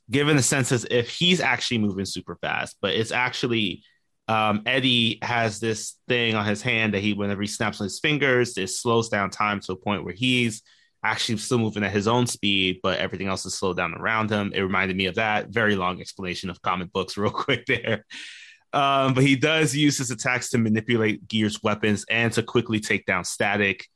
[0.10, 3.84] given the sense as if he's actually moving super fast but it's actually
[4.28, 8.00] um, eddie has this thing on his hand that he whenever he snaps on his
[8.00, 10.62] fingers it slows down time to a point where he's
[11.04, 14.52] actually still moving at his own speed but everything else is slowed down around him.
[14.54, 15.50] It reminded me of that.
[15.50, 18.06] Very long explanation of comic books real quick there.
[18.74, 23.06] Um, but he does use his attacks to manipulate gear's weapons and to quickly take
[23.06, 23.88] down static.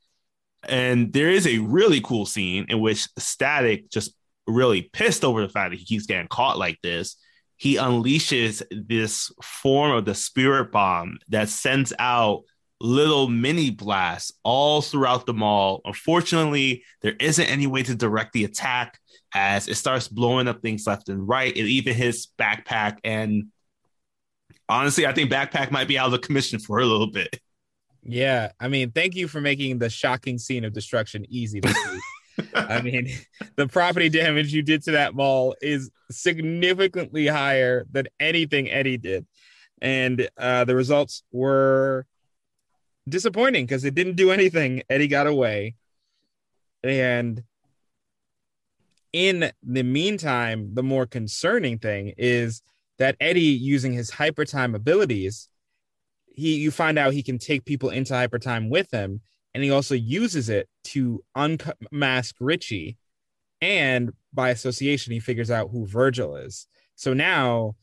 [0.66, 4.14] And there is a really cool scene in which Static just
[4.46, 7.16] really pissed over the fact that he keeps getting caught like this.
[7.62, 12.42] He unleashes this form of the spirit bomb that sends out
[12.80, 15.80] little mini blasts all throughout the mall.
[15.84, 18.98] Unfortunately, there isn't any way to direct the attack
[19.32, 21.56] as it starts blowing up things left and right.
[21.56, 23.44] It even hits backpack and
[24.68, 27.38] honestly, I think backpack might be out of the commission for a little bit.
[28.02, 32.00] Yeah, I mean, thank you for making the shocking scene of destruction easy to see.
[32.54, 33.10] I mean,
[33.56, 39.26] the property damage you did to that mall is significantly higher than anything Eddie did.
[39.80, 42.06] And uh, the results were
[43.08, 44.82] disappointing because it didn't do anything.
[44.88, 45.74] Eddie got away.
[46.84, 47.42] And
[49.12, 52.62] in the meantime, the more concerning thing is
[52.98, 55.48] that Eddie, using his hypertime abilities,
[56.34, 59.20] he you find out he can take people into hypertime with him
[59.54, 62.96] and he also uses it to unmask Richie.
[63.60, 66.66] And by association, he figures out who Virgil is.
[66.96, 67.76] So now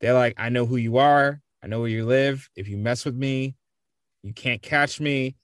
[0.00, 1.40] they're like, I know who you are.
[1.62, 2.48] I know where you live.
[2.56, 3.54] If you mess with me,
[4.22, 5.36] you can't catch me.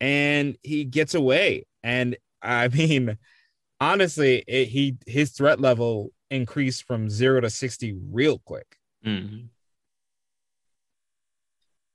[0.00, 1.66] And he gets away.
[1.82, 3.18] And I mean,
[3.80, 8.76] honestly, it, he his threat level increased from zero to 60 real quick.
[9.04, 9.46] Mm-hmm.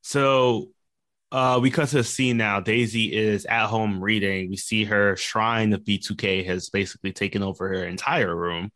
[0.01, 0.69] So
[1.31, 2.59] uh, we cut to a scene now.
[2.59, 4.49] Daisy is at home reading.
[4.49, 8.71] We see her shrine of B2K has basically taken over her entire room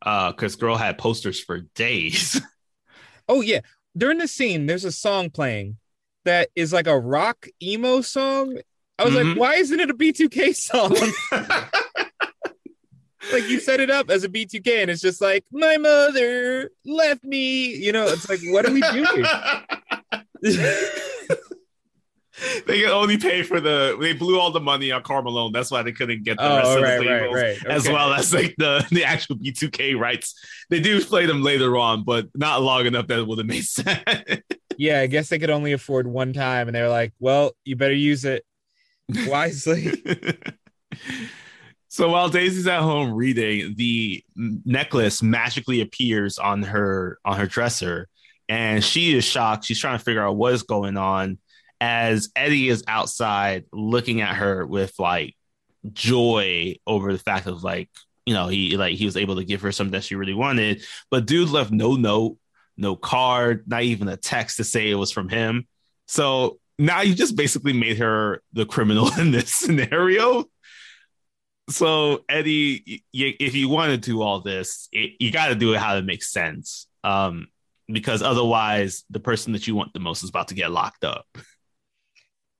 [0.00, 2.40] because uh, girl had posters for days.
[3.28, 3.60] oh yeah,
[3.96, 5.76] during the scene, there's a song playing
[6.24, 8.58] that is like a rock emo song.
[8.98, 9.30] I was mm-hmm.
[9.30, 10.96] like, why isn't it a B2K song?
[13.32, 17.22] like you set it up as a B2K, and it's just like my mother left
[17.22, 17.74] me.
[17.74, 19.24] You know, it's like, what are we doing?
[22.66, 25.52] they can only pay for the they blew all the money on Karl Malone.
[25.52, 27.56] That's why they couldn't get the oh, rest right, of the right, right.
[27.64, 27.74] Okay.
[27.74, 30.34] as well as like the, the actual B2K rights.
[30.70, 33.64] They do play them later on, but not long enough that it would have made
[33.64, 34.02] sense.
[34.76, 37.94] yeah, I guess they could only afford one time, and they're like, "Well, you better
[37.94, 38.44] use it
[39.26, 39.92] wisely."
[41.88, 48.08] so while Daisy's at home reading, the necklace magically appears on her on her dresser,
[48.48, 49.64] and she is shocked.
[49.64, 51.38] She's trying to figure out what is going on
[51.80, 55.36] as Eddie is outside looking at her with like
[55.92, 57.88] joy over the fact of like,
[58.26, 60.82] you know, he like he was able to give her something that she really wanted,
[61.10, 62.36] but dude left no note,
[62.76, 65.66] no card, not even a text to say it was from him.
[66.06, 70.44] So now you just basically made her the criminal in this scenario.
[71.70, 75.78] So Eddie, if you want to do all this, it, you got to do it
[75.78, 76.86] how it makes sense.
[77.04, 77.48] Um,
[77.90, 81.26] because otherwise, the person that you want the most is about to get locked up.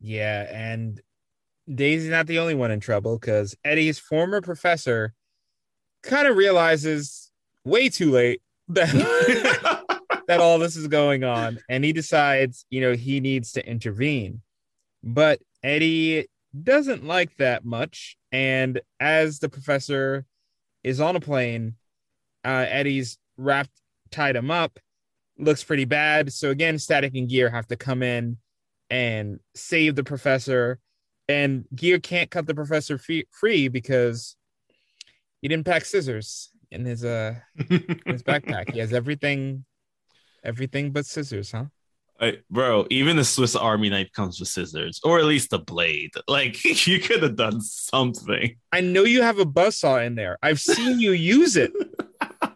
[0.00, 1.00] Yeah, and
[1.72, 5.14] Daisy's not the only one in trouble because Eddie's former professor
[6.02, 7.30] kind of realizes
[7.64, 9.84] way too late that
[10.28, 14.42] that all this is going on, and he decides, you know, he needs to intervene.
[15.02, 16.26] But Eddie
[16.62, 20.24] doesn't like that much, and as the professor
[20.84, 21.74] is on a plane,
[22.44, 23.70] uh, Eddie's wrapped,
[24.11, 24.78] tied him up,
[25.38, 26.32] looks pretty bad.
[26.32, 28.38] So again, Static and Gear have to come in
[28.90, 30.79] and save the professor.
[31.29, 34.37] And Gear can't cut the professor free because
[35.42, 37.35] he didn't pack scissors in his uh
[37.70, 38.72] in his backpack.
[38.72, 39.64] He has everything,
[40.44, 41.66] everything but scissors, huh?
[42.20, 46.11] Hey, bro, even the Swiss Army knife comes with scissors, or at least a blade.
[46.29, 48.57] Like you could have done something.
[48.72, 50.37] I know you have a buzz saw in there.
[50.42, 51.72] I've seen you use it.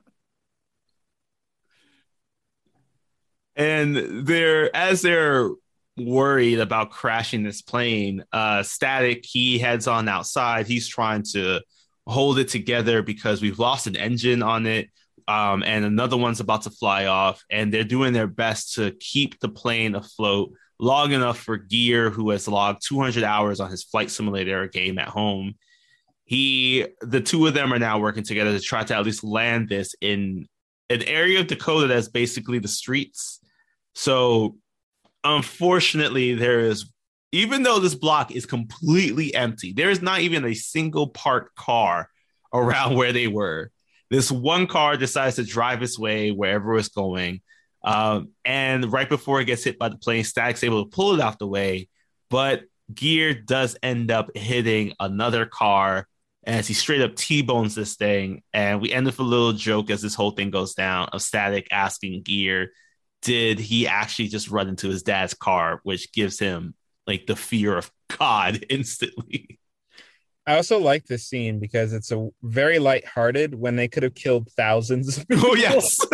[3.57, 5.51] and they're as they're
[5.97, 8.25] worried about crashing this plane.
[8.33, 10.67] Uh, Static, he heads on outside.
[10.67, 11.61] He's trying to
[12.07, 14.89] hold it together because we've lost an engine on it.
[15.29, 19.39] Um, and another one's about to fly off, and they're doing their best to keep
[19.39, 24.11] the plane afloat long enough for Gear, who has logged 200 hours on his flight
[24.11, 25.55] simulator game at home.
[26.25, 29.69] He, the two of them are now working together to try to at least land
[29.69, 30.49] this in
[30.91, 33.39] an area of Dakota that's basically the streets.
[33.95, 34.57] So
[35.25, 36.91] unfortunately, there is,
[37.33, 42.09] even though this block is completely empty, there is not even a single parked car
[42.53, 43.71] around where they were.
[44.11, 47.41] This one car decides to drive its way wherever it's going.
[47.83, 51.21] Um, and right before it gets hit by the plane, Static's able to pull it
[51.21, 51.89] out the way,
[52.29, 56.07] but Gear does end up hitting another car
[56.45, 58.43] as he straight up T-bones this thing.
[58.53, 61.69] And we end with a little joke as this whole thing goes down of Static
[61.71, 62.73] asking Gear
[63.23, 66.75] did he actually just run into his dad's car, which gives him
[67.07, 69.59] like the fear of God instantly.
[70.47, 74.51] I also like this scene because it's a very light-hearted when they could have killed
[74.57, 75.17] thousands.
[75.17, 75.51] Of people.
[75.51, 75.99] Oh yes,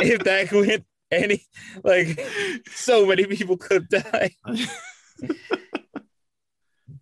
[0.00, 1.46] if that went any
[1.82, 2.20] like
[2.66, 4.32] so many people could die.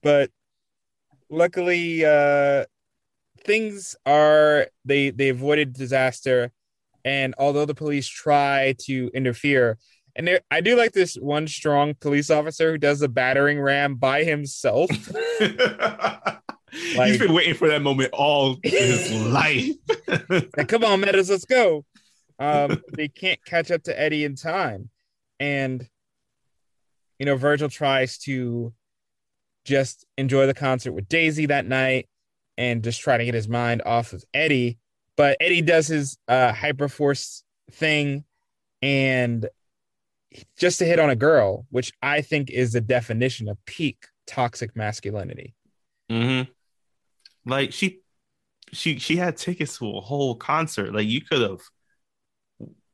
[0.02, 0.30] but
[1.28, 2.66] luckily, uh,
[3.44, 6.52] things are they they avoided disaster,
[7.04, 9.78] and although the police try to interfere,
[10.16, 13.94] and there, I do like this one strong police officer who does the battering ram
[13.96, 14.90] by himself.
[16.96, 19.70] Like- He's been waiting for that moment all his life.
[20.28, 21.84] like, come on, Meadows, let's go.
[22.38, 24.90] Um, they can't catch up to Eddie in time.
[25.40, 25.88] And,
[27.18, 28.74] you know, Virgil tries to
[29.64, 32.06] just enjoy the concert with Daisy that night
[32.58, 34.78] and just try to get his mind off of Eddie.
[35.18, 37.42] But Eddie does his uh, hyperforce
[37.72, 38.24] thing
[38.80, 39.48] and
[40.56, 44.76] just to hit on a girl, which I think is the definition of peak toxic
[44.76, 45.54] masculinity.
[46.08, 46.42] hmm
[47.44, 48.00] Like she,
[48.72, 50.94] she, she had tickets to a whole concert.
[50.94, 51.60] Like you could have,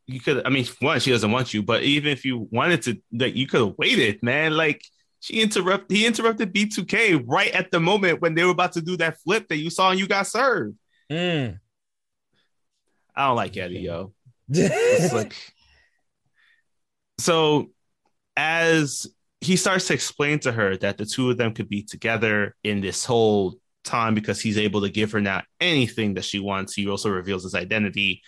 [0.07, 0.47] you could.
[0.47, 3.47] I mean, one, she doesn't want you, but even if you wanted to, like you
[3.47, 4.57] could have waited, man.
[4.57, 4.83] Like
[5.21, 8.97] she interrupt, he interrupted B2K right at the moment when they were about to do
[8.97, 10.77] that flip that you saw and you got served.
[11.13, 11.59] Mm.
[13.17, 14.13] I don't like Eddie, yo.
[14.49, 15.35] Like
[17.19, 17.71] so
[18.37, 19.07] as
[19.41, 22.81] he starts to explain to her that the two of them could be together in
[22.81, 23.55] this whole
[23.85, 26.75] time because he's able to give her now anything that she wants.
[26.75, 28.23] He also reveals his identity.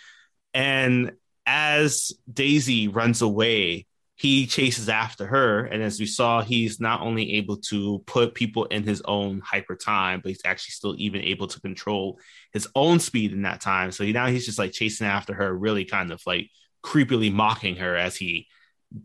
[0.53, 1.13] And
[1.45, 3.86] as Daisy runs away,
[4.17, 5.63] he chases after her.
[5.65, 9.75] And as we saw, he's not only able to put people in his own hyper
[9.75, 12.19] time, but he's actually still even able to control
[12.51, 13.91] his own speed in that time.
[13.91, 16.49] So now he's just like chasing after her, really kind of like
[16.83, 18.47] creepily mocking her as he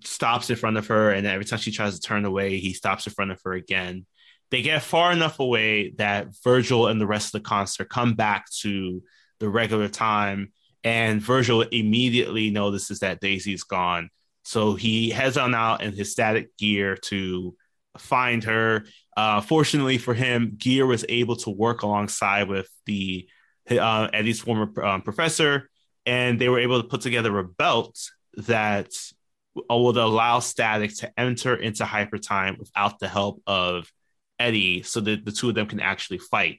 [0.03, 1.11] stops in front of her.
[1.11, 4.07] And every time she tries to turn away, he stops in front of her again.
[4.51, 8.47] They get far enough away that Virgil and the rest of the concert come back
[8.61, 9.03] to
[9.41, 10.53] the regular time.
[10.85, 14.09] And Virgil immediately notices that Daisy's gone.
[14.43, 17.55] So he heads on out in his static gear to
[17.99, 18.85] find her.
[19.17, 23.29] Uh, fortunately for him, Gear was able to work alongside with the
[23.71, 25.71] uh, Eddie's former um, professor,
[26.07, 27.99] and they were able to put together a belt
[28.37, 28.91] that
[29.55, 33.91] would allow Static to enter into hyper time without the help of
[34.39, 36.59] Eddie, so that the two of them can actually fight.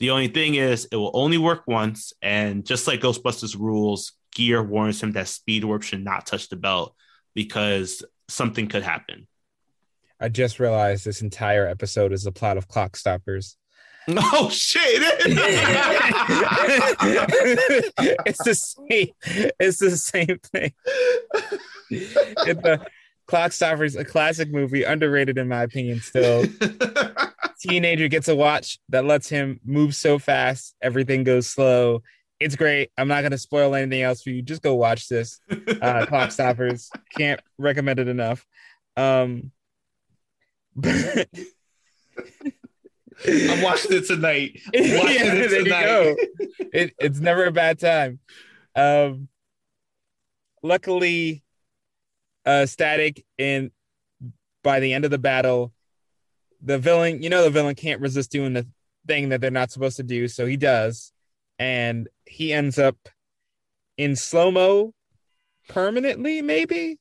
[0.00, 4.62] The only thing is, it will only work once, and just like Ghostbusters rules, Gear
[4.62, 6.96] warns him that Speed Warp should not touch the belt
[7.34, 9.26] because something could happen.
[10.20, 13.56] I just realized this entire episode is a plot of Clock Stoppers.
[14.08, 15.00] Oh shit!
[18.26, 19.10] it's the same.
[19.60, 20.72] It's the same thing.
[21.88, 22.84] It's a
[23.26, 26.00] Clock Stoppers, a classic movie, underrated in my opinion.
[26.00, 26.44] Still,
[27.60, 32.02] teenager gets a watch that lets him move so fast, everything goes slow.
[32.42, 32.90] It's great.
[32.98, 34.42] I'm not gonna spoil anything else for you.
[34.42, 35.40] Just go watch this.
[35.50, 36.90] Uh, Clock Stoppers.
[37.16, 38.44] Can't recommend it enough.
[38.96, 39.50] Um,
[40.76, 41.28] but
[43.28, 44.60] I'm watching it tonight.
[44.72, 45.84] yeah, Watching it there you tonight.
[45.84, 46.16] go.
[46.72, 48.18] It, it's never a bad time.
[48.74, 49.28] Um,
[50.62, 51.42] luckily,
[52.44, 53.70] uh, Static and
[54.64, 55.72] by the end of the battle,
[56.62, 58.66] the villain, you know, the villain can't resist doing the
[59.06, 61.12] thing that they're not supposed to do, so he does,
[61.58, 62.96] and he ends up
[63.96, 64.92] in slow mo
[65.68, 66.98] permanently, maybe.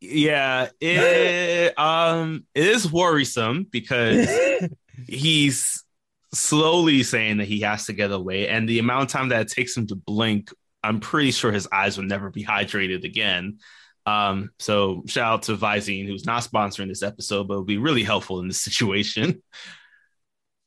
[0.00, 4.28] Yeah, it um it is worrisome because
[5.08, 5.84] he's
[6.32, 9.48] slowly saying that he has to get away, and the amount of time that it
[9.48, 10.50] takes him to blink,
[10.82, 13.58] I'm pretty sure his eyes will never be hydrated again.
[14.06, 18.02] Um, so shout out to Visine, who's not sponsoring this episode, but would be really
[18.02, 19.42] helpful in this situation.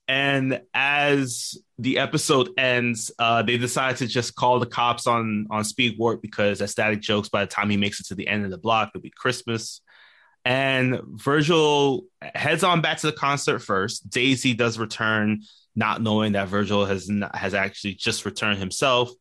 [0.08, 5.66] And as the episode ends, uh, they decide to just call the cops on on
[5.66, 8.46] Speed Warp because as Static jokes, by the time he makes it to the end
[8.46, 9.82] of the block, it'll be Christmas.
[10.46, 14.10] And Virgil heads on back to the concert first.
[14.10, 15.42] Daisy does return,
[15.76, 19.12] not knowing that Virgil has not, has actually just returned himself,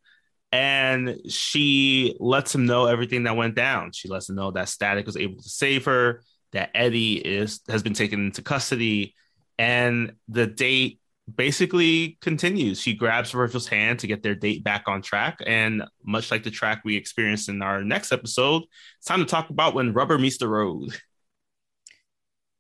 [0.53, 3.91] and she lets him know everything that went down.
[3.93, 6.23] She lets him know that Static was able to save her,
[6.53, 9.17] that Eddie is has been taken into custody,
[9.59, 11.01] and the date
[11.35, 12.81] basically continues.
[12.81, 16.51] She grabs Virgil's hand to get their date back on track, and much like the
[16.51, 18.63] track we experienced in our next episode,
[18.99, 20.91] it's time to talk about when rubber meets the road.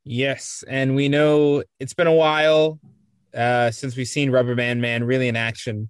[0.04, 2.78] Yes, and we know it's been a while
[3.34, 5.88] uh, since we've seen Rubber Band Man really in action.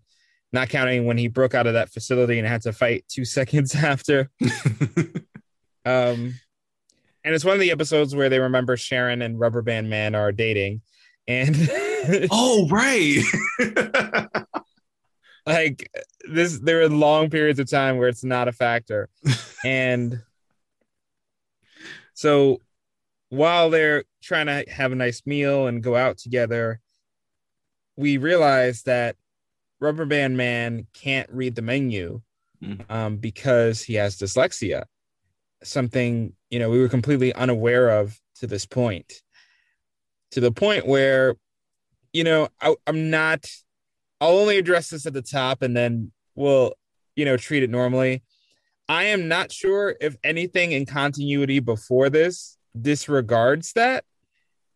[0.52, 3.74] Not counting when he broke out of that facility and had to fight two seconds
[3.74, 4.30] after.
[5.86, 6.34] Um,
[7.24, 10.32] and it's one of the episodes where they remember Sharon and Rubber Band Man are
[10.32, 10.82] dating,
[11.28, 11.56] and
[12.30, 13.22] oh, right.
[15.46, 15.90] like
[16.28, 19.08] this, there are long periods of time where it's not a factor,
[19.64, 20.22] and
[22.14, 22.60] so
[23.28, 26.80] while they're trying to have a nice meal and go out together,
[27.96, 29.16] we realize that
[29.80, 32.22] Rubber Band Man can't read the menu
[32.62, 32.90] Mhm.
[32.90, 34.84] um, because he has dyslexia,
[35.62, 39.20] something you know we were completely unaware of to this point.
[40.36, 41.34] To the point where,
[42.12, 43.50] you know, I, I'm not.
[44.20, 46.74] I'll only address this at the top, and then we'll,
[47.14, 48.22] you know, treat it normally.
[48.86, 54.04] I am not sure if anything in continuity before this disregards that.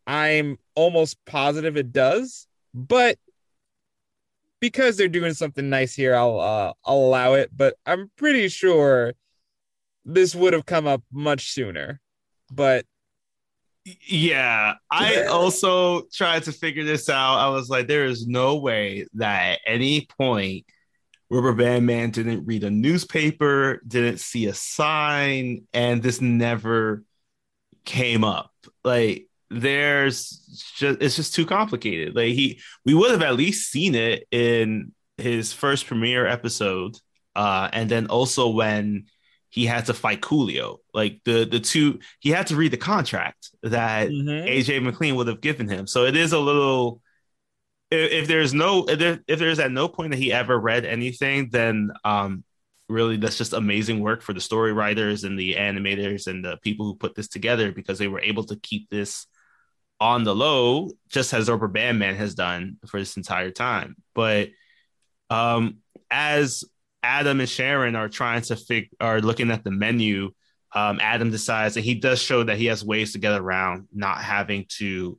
[0.07, 3.19] I'm almost positive it does, but
[4.61, 7.51] because they're doing something nice here, I'll uh, I'll allow it.
[7.55, 9.13] But I'm pretty sure
[10.07, 12.01] this would have come up much sooner.
[12.51, 12.87] But
[13.85, 17.39] Yeah, I also tried to figure this out.
[17.39, 20.67] I was like, there is no way that at any point
[21.31, 27.05] Rubber Band Man didn't read a newspaper, didn't see a sign, and this never
[27.85, 28.53] came up.
[28.85, 32.15] Like, there's just it's just too complicated.
[32.15, 36.97] Like he, we would have at least seen it in his first premiere episode,
[37.35, 39.07] uh, and then also when
[39.51, 40.79] he had to fight Coolio.
[40.95, 45.41] Like the the two, he had to read the contract that AJ McLean would have
[45.41, 45.87] given him.
[45.87, 47.03] So it is a little.
[47.91, 50.85] If, if there's no, if, there, if there's at no point that he ever read
[50.85, 52.45] anything, then um,
[52.89, 56.87] really that's just amazing work for the story writers and the animators and the people
[56.87, 59.27] who put this together because they were able to keep this
[60.01, 63.97] on the low, just as Rubber Band Man has done for this entire time.
[64.15, 64.49] But
[65.29, 65.79] um,
[66.11, 66.65] as
[67.03, 70.31] Adam and Sharon are trying to figure, are looking at the menu.
[70.75, 74.19] Um, Adam decides, and he does show that he has ways to get around not
[74.19, 75.19] having to,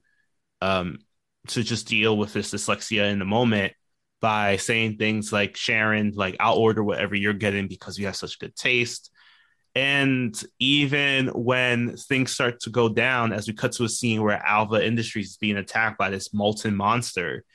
[0.62, 1.00] um,
[1.48, 3.74] to just deal with his dyslexia in the moment
[4.22, 8.40] by saying things like Sharon, like I'll order whatever you're getting because you have such
[8.40, 9.12] good taste.
[9.74, 14.42] And even when things start to go down, as we cut to a scene where
[14.46, 17.46] Alva Industries is being attacked by this molten monster,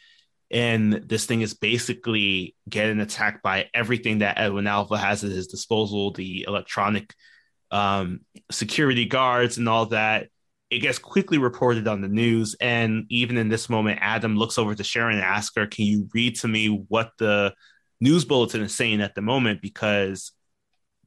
[0.51, 5.49] and this thing is basically getting attacked by everything that Edwin Alva has at his
[5.49, 7.15] disposal the electronic
[7.71, 8.21] um,
[8.51, 10.29] security guards and all that.
[10.71, 12.57] It gets quickly reported on the news.
[12.61, 16.09] And even in this moment, Adam looks over to Sharon and asks her, Can you
[16.13, 17.55] read to me what the
[18.01, 19.63] news bulletin is saying at the moment?
[19.63, 20.33] Because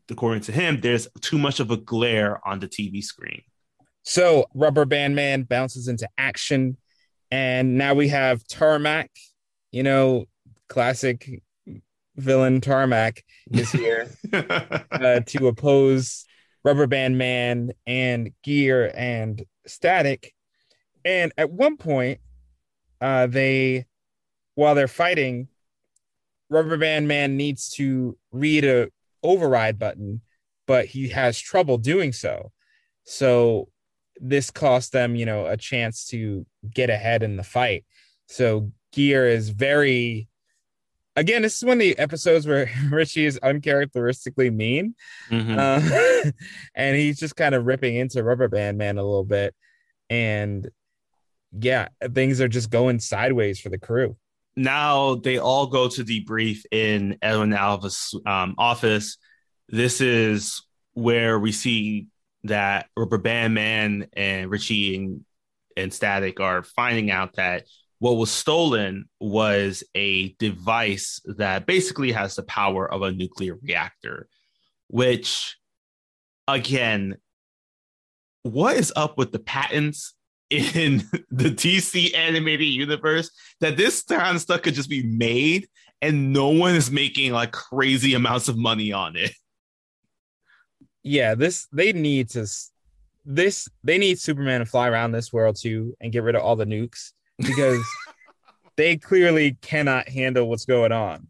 [0.09, 3.41] according to him, there's too much of a glare on the TV screen.
[4.03, 6.77] So Rubber Band Man bounces into action,
[7.31, 9.09] and now we have Tarmac.
[9.71, 10.25] You know,
[10.67, 11.41] classic
[12.15, 16.25] villain Tarmac is here uh, to oppose
[16.63, 20.33] Rubber Band Man and Gear and Static.
[21.05, 22.19] And at one point,
[22.99, 23.85] uh, they,
[24.55, 25.47] while they're fighting,
[26.49, 28.89] Rubber Band Man needs to read a
[29.23, 30.21] override button,
[30.67, 32.51] but he has trouble doing so.
[33.03, 33.69] So
[34.19, 37.85] this cost them, you know, a chance to get ahead in the fight.
[38.27, 40.27] So Gear is very
[41.15, 44.95] again, this is one of the episodes where Richie is uncharacteristically mean.
[45.29, 45.57] Mhm.
[45.57, 46.31] Uh,
[46.75, 49.53] and he's just kind of ripping into Rubber Band Man a little bit.
[50.09, 50.69] And
[51.51, 54.15] yeah, things are just going sideways for the crew.
[54.55, 59.17] now they all go to debrief in Edwin Alva's um, office.
[59.67, 60.61] This is
[60.93, 62.07] where we see
[62.43, 65.25] that Rubber Band Man and Richie and,
[65.77, 67.65] and Static are finding out that
[67.99, 74.27] what was stolen was a device that basically has the power of a nuclear reactor,
[74.87, 75.57] which,
[76.47, 77.17] again,
[78.43, 80.13] what is up with the patents
[80.49, 83.29] in the DC animated universe
[83.59, 85.67] that this kind of stuff could just be made
[86.01, 89.31] and no one is making like crazy amounts of money on it.
[91.03, 92.47] Yeah, this they need to
[93.25, 96.55] this they need Superman to fly around this world too and get rid of all
[96.55, 97.83] the nukes because
[98.75, 101.27] they clearly cannot handle what's going on.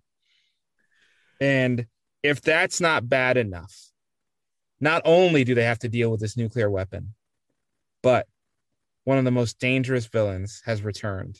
[1.39, 1.85] And
[2.21, 3.73] if that's not bad enough,
[4.79, 7.13] not only do they have to deal with this nuclear weapon,
[8.01, 8.27] but
[9.03, 11.39] one of the most dangerous villains has returned.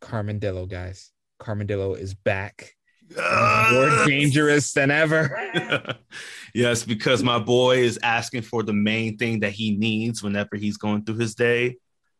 [0.00, 1.12] Carmadillo, guys.
[1.38, 2.74] Carmadillo is back.
[3.16, 5.96] More dangerous than ever.
[6.54, 10.76] yes, because my boy is asking for the main thing that he needs whenever he's
[10.76, 11.76] going through his day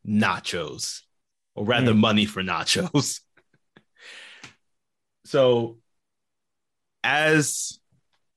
[0.06, 1.00] nachos,
[1.54, 1.98] or rather, Mm.
[1.98, 3.20] money for nachos.
[5.24, 5.78] so,
[7.02, 7.78] as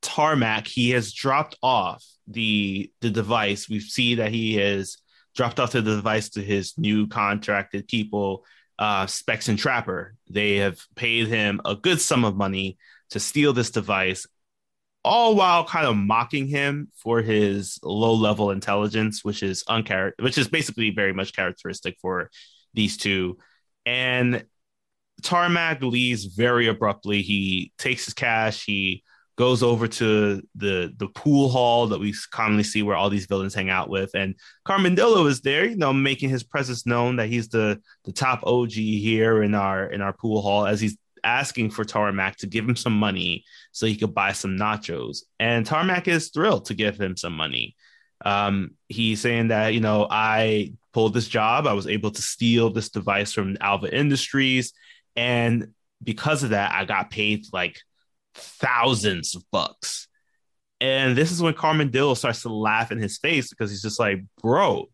[0.02, 3.70] Tarmac, he has dropped off the the device.
[3.70, 4.98] We see that he has
[5.36, 8.46] dropped off the device to his new contracted people,
[8.80, 10.16] uh, Specs and Trapper.
[10.30, 12.78] They have paid him a good sum of money
[13.12, 14.26] to steal this device
[15.06, 20.38] all while kind of mocking him for his low level intelligence, which is unchar- which
[20.38, 22.30] is basically very much characteristic for
[22.74, 23.38] these two.
[23.86, 24.46] And
[25.24, 27.22] Tarmac leaves very abruptly.
[27.22, 28.66] He takes his cash.
[28.66, 29.04] He
[29.38, 33.54] goes over to the the pool hall that we commonly see where all these villains
[33.54, 37.50] hang out with, and Carmadillo is there, you know, making his presence known that he's
[37.50, 41.84] the the top OG here in our in our pool hall as he's asking for
[41.84, 45.20] Tarmac to give him some money so he could buy some nachos.
[45.40, 47.76] And Tarmac is thrilled to give him some money.
[48.24, 52.72] Um, he's saying that, you know, I pulled this job, I was able to steal
[52.72, 54.74] this device from Alva Industries.
[55.16, 55.68] And
[56.04, 57.78] because of that, I got paid like
[58.34, 60.08] thousands of bucks.
[60.82, 64.24] And this is when Carmadillo starts to laugh in his face because he's just like,
[64.42, 64.90] bro,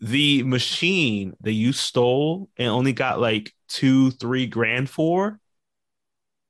[0.00, 5.38] the machine that you stole and only got like two, three grand for,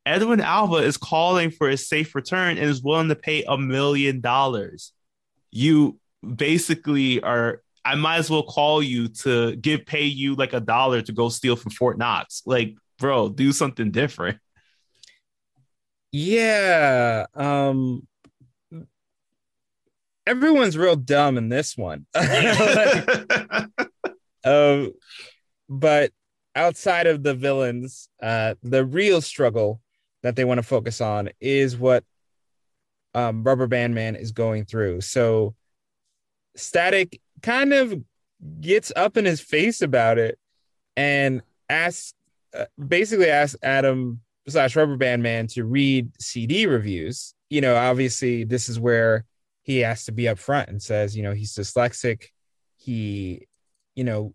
[0.06, 4.22] Edwin Alva is calling for a safe return and is willing to pay a million
[4.22, 4.94] dollars.
[5.50, 10.60] You basically are, I might as well call you to give pay you like a
[10.60, 12.42] dollar to go steal from Fort Knox.
[12.46, 14.38] Like, bro, do something different.
[16.12, 17.26] Yeah.
[17.34, 18.06] Um
[20.26, 22.06] everyone's real dumb in this one.
[24.44, 24.92] um,
[25.68, 26.10] but
[26.54, 29.80] outside of the villains, uh, the real struggle
[30.22, 32.04] that they want to focus on is what
[33.14, 35.00] um, Rubber Band Man is going through.
[35.02, 35.54] So
[36.56, 38.02] Static kind of
[38.60, 40.38] gets up in his face about it
[40.96, 42.14] and asks,
[42.58, 47.34] uh, basically asks Adam slash Rubber Band Man to read CD reviews.
[47.50, 49.26] You know, obviously, this is where
[49.62, 52.24] he has to be upfront and says, you know, he's dyslexic.
[52.76, 53.46] He,
[53.94, 54.34] you know,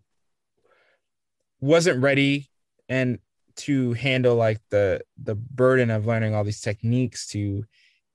[1.60, 2.48] wasn't ready
[2.88, 3.18] and
[3.56, 7.64] to handle like the the burden of learning all these techniques to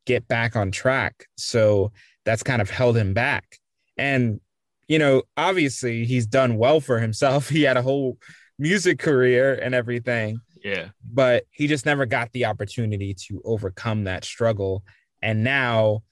[0.05, 1.27] get back on track.
[1.37, 1.91] So
[2.23, 3.59] that's kind of held him back.
[3.97, 4.39] And
[4.87, 7.49] you know, obviously he's done well for himself.
[7.55, 8.17] He had a whole
[8.59, 10.39] music career and everything.
[10.63, 10.89] Yeah.
[11.03, 14.83] But he just never got the opportunity to overcome that struggle.
[15.21, 16.03] And now,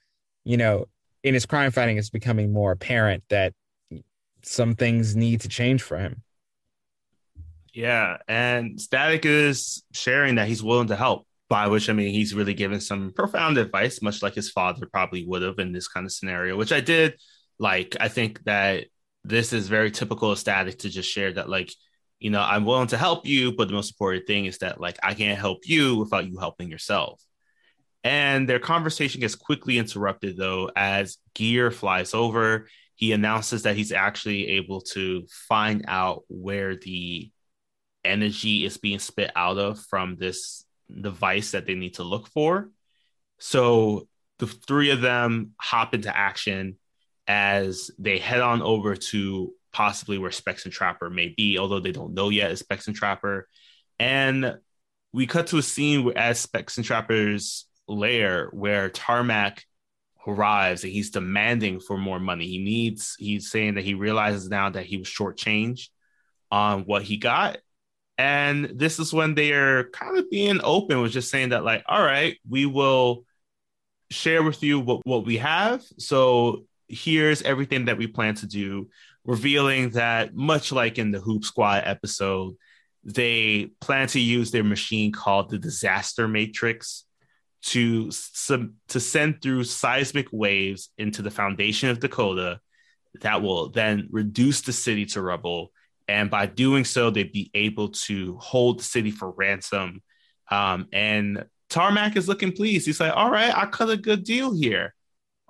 [0.44, 0.86] you know,
[1.22, 3.52] in his crime fighting, it's becoming more apparent that
[4.42, 6.22] some things need to change for him.
[7.72, 11.26] Yeah, and Static is sharing that he's willing to help.
[11.50, 15.26] By which I mean he's really given some profound advice, much like his father probably
[15.26, 16.56] would have in this kind of scenario.
[16.56, 17.16] Which I did
[17.58, 17.96] like.
[18.00, 18.86] I think that
[19.24, 21.72] this is very typical of Static to just share that, like,
[22.18, 24.98] you know, I'm willing to help you, but the most important thing is that, like,
[25.02, 27.22] I can't help you without you helping yourself.
[28.02, 32.68] And their conversation gets quickly interrupted, though, as Gear flies over.
[32.96, 37.30] He announces that he's actually able to find out where the
[38.04, 40.64] energy is being spit out of from this
[41.00, 42.70] device that they need to look for.
[43.38, 44.06] So
[44.38, 46.76] the three of them hop into action
[47.26, 51.92] as they head on over to possibly where Specs and Trapper may be, although they
[51.92, 53.48] don't know yet is Specs and Trapper.
[53.98, 54.58] And
[55.12, 59.64] we cut to a scene as Specs and Trapper's lair where Tarmac
[60.26, 62.46] arrives and he's demanding for more money.
[62.46, 65.88] He needs, he's saying that he realizes now that he was shortchanged
[66.50, 67.58] on what he got.
[68.16, 71.84] And this is when they are kind of being open with just saying that, like,
[71.86, 73.24] all right, we will
[74.10, 75.82] share with you what, what we have.
[75.98, 78.88] So here's everything that we plan to do,
[79.24, 82.54] revealing that much like in the Hoop Squad episode,
[83.02, 87.04] they plan to use their machine called the Disaster Matrix
[87.62, 88.10] to
[88.88, 92.60] to send through seismic waves into the foundation of Dakota
[93.20, 95.72] that will then reduce the city to rubble.
[96.06, 100.02] And by doing so, they'd be able to hold the city for ransom.
[100.50, 102.86] Um, and Tarmac is looking pleased.
[102.86, 104.94] He's like, all right, I cut a good deal here.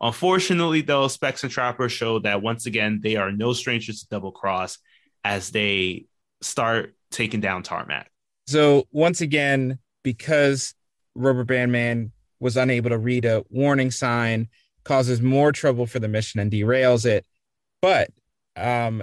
[0.01, 4.33] Unfortunately, though, Specs and Trapper show that once again, they are no strangers to double
[4.33, 4.79] cross
[5.25, 6.07] as they
[6.43, 8.11] start taking down Tarmac.
[8.47, 10.75] So, once again, because
[11.15, 14.49] Rubber Band Man was unable to read a warning sign,
[14.85, 17.25] causes more trouble for the mission and derails it.
[17.81, 18.11] But
[18.57, 19.03] um,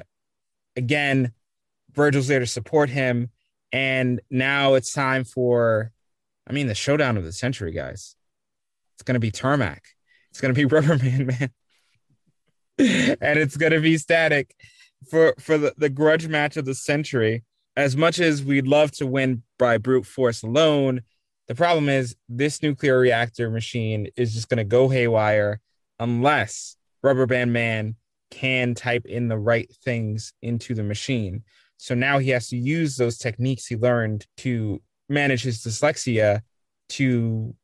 [0.75, 1.33] again,
[1.93, 3.29] Virgil's there to support him.
[3.71, 5.91] And now it's time for,
[6.47, 8.15] I mean, the showdown of the century, guys.
[8.95, 9.81] It's going to be Tarmac.
[10.31, 11.49] It's to be Rubber Man Man.
[12.77, 14.55] and it's to be static
[15.09, 17.43] for, for the, the grudge match of the century.
[17.77, 21.01] As much as we'd love to win by brute force alone,
[21.47, 25.59] the problem is this nuclear reactor machine is just to go haywire
[25.99, 27.95] unless Rubber Band Man
[28.29, 31.43] can type in the right things into the machine.
[31.77, 36.41] So now he has to use those techniques he learned to manage his dyslexia
[36.89, 37.55] to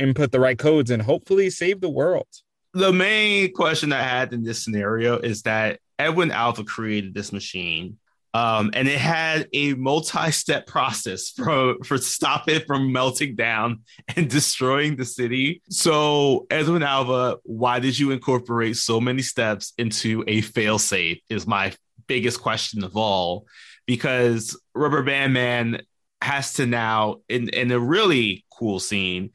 [0.00, 2.26] input the right codes and hopefully save the world.
[2.72, 7.98] The main question I had in this scenario is that Edwin Alva created this machine.
[8.32, 13.80] Um, and it had a multi-step process for for stop it from melting down
[14.14, 15.62] and destroying the city.
[15.68, 21.22] So, Edwin Alva, why did you incorporate so many steps into a failsafe?
[21.28, 21.72] Is my
[22.06, 23.46] biggest question of all,
[23.84, 25.82] because Rubber Band Man
[26.22, 29.30] has to now in in a really cool scene,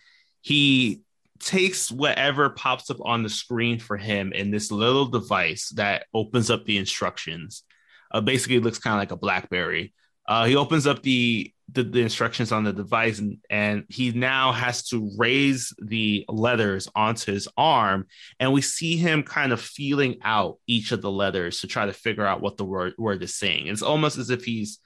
[0.45, 1.01] he
[1.39, 6.51] takes whatever pops up on the screen for him in this little device that opens
[6.51, 7.63] up the instructions.
[8.11, 9.91] Uh, basically, looks kind of like a BlackBerry.
[10.27, 14.51] Uh, he opens up the, the, the instructions on the device, and and he now
[14.51, 18.05] has to raise the letters onto his arm,
[18.39, 21.93] and we see him kind of feeling out each of the letters to try to
[21.93, 23.65] figure out what the word word is saying.
[23.65, 24.77] It's almost as if he's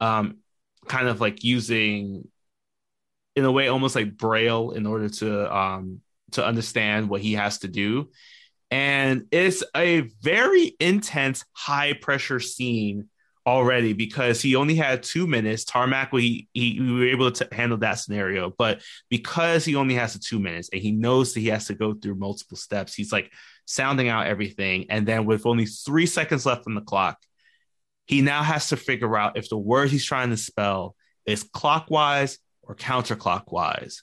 [0.00, 0.38] um,
[0.88, 2.24] kind of like using
[3.36, 6.00] in a way almost like braille in order to um
[6.32, 8.10] to understand what he has to do.
[8.70, 13.08] And it's a very intense high pressure scene
[13.46, 15.64] already because he only had two minutes.
[15.64, 18.80] Tarmac we, he, we were able to handle that scenario but
[19.10, 21.94] because he only has the two minutes and he knows that he has to go
[21.94, 23.30] through multiple steps he's like
[23.66, 24.86] sounding out everything.
[24.90, 27.18] And then with only three seconds left on the clock
[28.06, 32.38] he now has to figure out if the word he's trying to spell is clockwise
[32.66, 34.00] or counterclockwise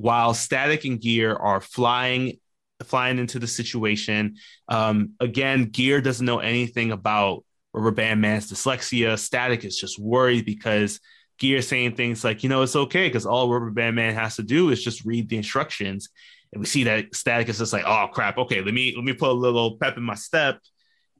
[0.00, 2.38] while static and gear are flying
[2.84, 4.36] flying into the situation.
[4.68, 7.44] Um, again gear doesn't know anything about
[7.74, 9.18] rubber band man's dyslexia.
[9.18, 11.00] Static is just worried because
[11.38, 14.42] gear saying things like you know it's okay because all rubber band man has to
[14.42, 16.08] do is just read the instructions.
[16.52, 18.38] And we see that static is just like oh crap.
[18.38, 20.58] Okay let me let me put a little pep in my step.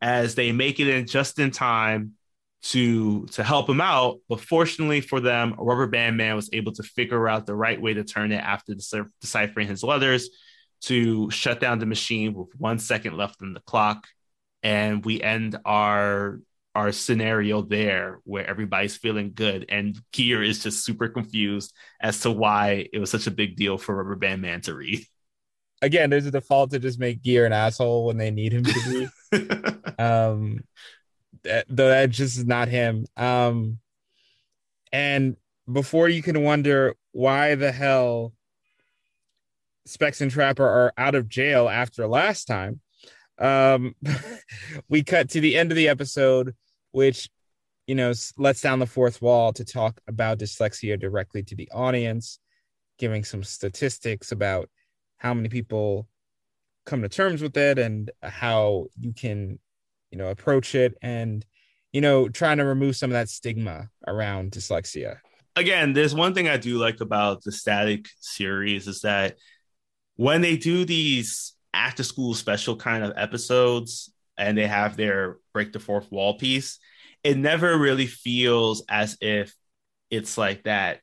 [0.03, 2.15] As they make it in just in time
[2.63, 4.19] to to help him out.
[4.29, 7.95] But fortunately for them, Rubber Band Man was able to figure out the right way
[7.95, 10.31] to turn it after deciphering his letters
[10.83, 14.07] to shut down the machine with one second left on the clock,
[14.63, 16.41] and we end our
[16.75, 22.31] our scenario there where everybody's feeling good and Gear is just super confused as to
[22.31, 25.05] why it was such a big deal for Rubber Band Man to read.
[25.83, 29.09] Again, there's a default to just make Gear an asshole when they need him to
[29.33, 29.99] be.
[29.99, 30.63] um
[31.45, 33.07] that, that just is not him.
[33.17, 33.79] Um,
[34.93, 35.37] and
[35.71, 38.33] before you can wonder why the hell
[39.87, 42.81] Specs and Trapper are out of jail after last time,
[43.39, 43.95] um,
[44.89, 46.55] we cut to the end of the episode,
[46.93, 47.29] which
[47.87, 52.39] you know lets down the fourth wall to talk about dyslexia directly to the audience,
[52.99, 54.69] giving some statistics about
[55.19, 56.07] how many people
[56.87, 59.59] come to terms with it and how you can
[60.11, 61.45] you know approach it and
[61.93, 65.19] you know trying to remove some of that stigma around dyslexia.
[65.57, 69.37] Again there's one thing i do like about the static series is that
[70.17, 75.73] when they do these after school special kind of episodes and they have their break
[75.73, 76.79] the fourth wall piece
[77.25, 79.55] it never really feels as if
[80.11, 81.01] it's like that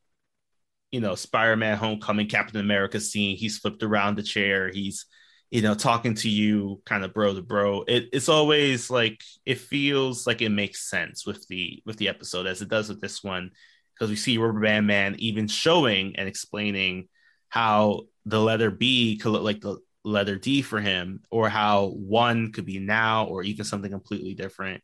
[0.92, 3.36] you know spider-man homecoming captain america scene.
[3.36, 4.70] He's flipped around the chair.
[4.70, 5.06] He's
[5.50, 7.84] you know, talking to you kind of bro to bro.
[7.88, 12.48] It, it's always like it feels like it makes sense with the with the episode
[12.48, 13.52] as it does with this one
[13.94, 17.08] because we see Rubber Band Man even showing and explaining
[17.50, 22.52] how the letter B could look like the letter D for him, or how one
[22.52, 24.84] could be now, or even something completely different.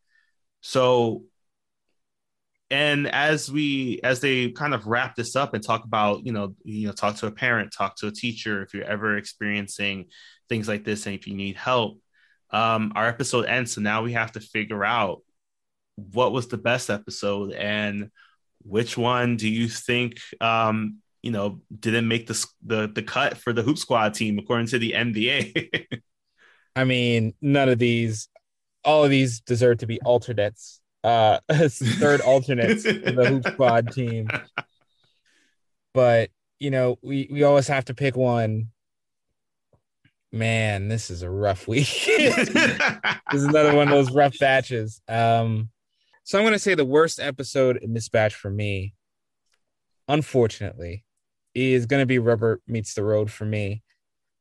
[0.61, 1.23] So,
[2.71, 6.55] and as we as they kind of wrap this up and talk about, you know,
[6.63, 10.05] you know, talk to a parent, talk to a teacher if you're ever experiencing
[10.49, 11.99] things like this and if you need help
[12.51, 13.73] um, our episode ends.
[13.73, 15.21] So now we have to figure out
[15.95, 18.09] what was the best episode and
[18.63, 23.53] which one do you think um, you know didn't make the, the the cut for
[23.53, 26.01] the hoop squad team according to the nba
[26.75, 28.27] i mean none of these
[28.83, 34.27] all of these deserve to be alternates uh third alternates for the hoop squad team.
[35.93, 36.29] But
[36.59, 38.69] you know we we always have to pick one
[40.33, 41.87] man, this is a rough week.
[42.07, 42.49] this
[43.33, 44.99] is another one of those rough batches.
[45.07, 45.69] Um,
[46.23, 48.93] so I'm going to say the worst episode in this batch for me,
[50.07, 51.05] unfortunately,
[51.53, 53.83] is going to be Rubber Meets the Road for me.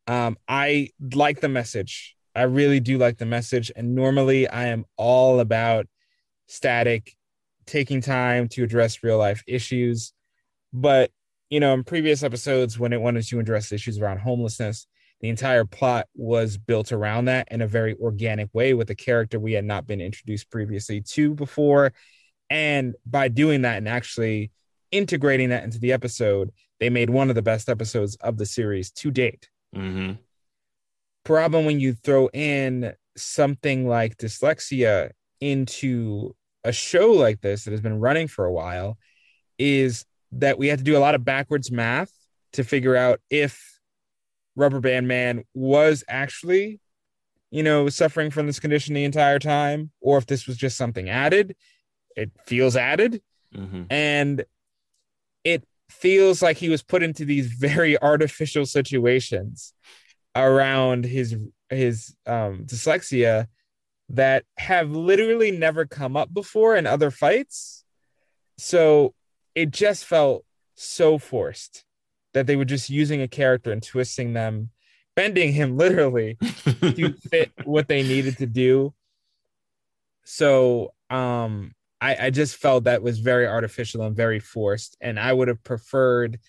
[0.06, 2.16] Um, I like the message.
[2.34, 3.70] I really do like the message.
[3.76, 5.86] And normally I am all about
[6.46, 7.14] static,
[7.66, 10.14] taking time to address real life issues.
[10.72, 11.10] But,
[11.50, 14.86] you know, in previous episodes, when it wanted to address issues around homelessness,
[15.22, 19.38] the entire plot was built around that in a very organic way with a character
[19.38, 21.92] we had not been introduced previously to before.
[22.50, 24.50] And by doing that and actually
[24.90, 26.50] integrating that into the episode,
[26.80, 29.48] they made one of the best episodes of the series to date.
[29.72, 30.12] hmm
[31.24, 37.80] Problem when you throw in something like dyslexia into a show like this that has
[37.80, 38.98] been running for a while
[39.56, 42.12] is that we had to do a lot of backwards math
[42.54, 43.71] to figure out if
[44.56, 46.80] Rubber Band Man was actually,
[47.50, 51.08] you know, suffering from this condition the entire time, or if this was just something
[51.08, 51.56] added.
[52.16, 53.22] It feels added,
[53.54, 54.44] hmm and
[55.44, 59.74] it feels like he was put into these very artificial situations
[60.34, 61.36] around his
[61.70, 63.46] his um, dyslexia
[64.10, 67.84] that have literally never come up before in other fights.
[68.58, 69.14] So
[69.54, 70.44] it just felt
[70.74, 71.84] so forced
[72.34, 74.70] that they were just using a character and twisting them,
[75.16, 76.38] bending him literally
[76.80, 78.94] to fit what they needed to do.
[80.24, 84.96] So um I, I just felt that was very artificial and very forced.
[85.00, 86.40] And I would have preferred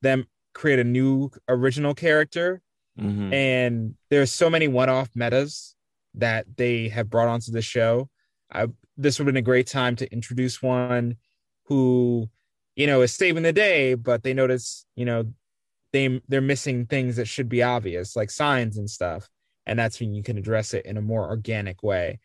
[0.00, 2.62] them create a new original character.
[2.98, 5.74] hmm And there's so many one-off metas
[6.14, 8.08] that they have brought onto the show.
[8.50, 11.16] I, this would have been a great time to introduce one
[11.64, 12.28] who,
[12.76, 15.32] you know, is saving the day, but they notice, you know,
[15.92, 19.28] they they're missing things that should be obvious, like signs and stuff.
[19.66, 22.18] And that's when you can address it in a more organic way.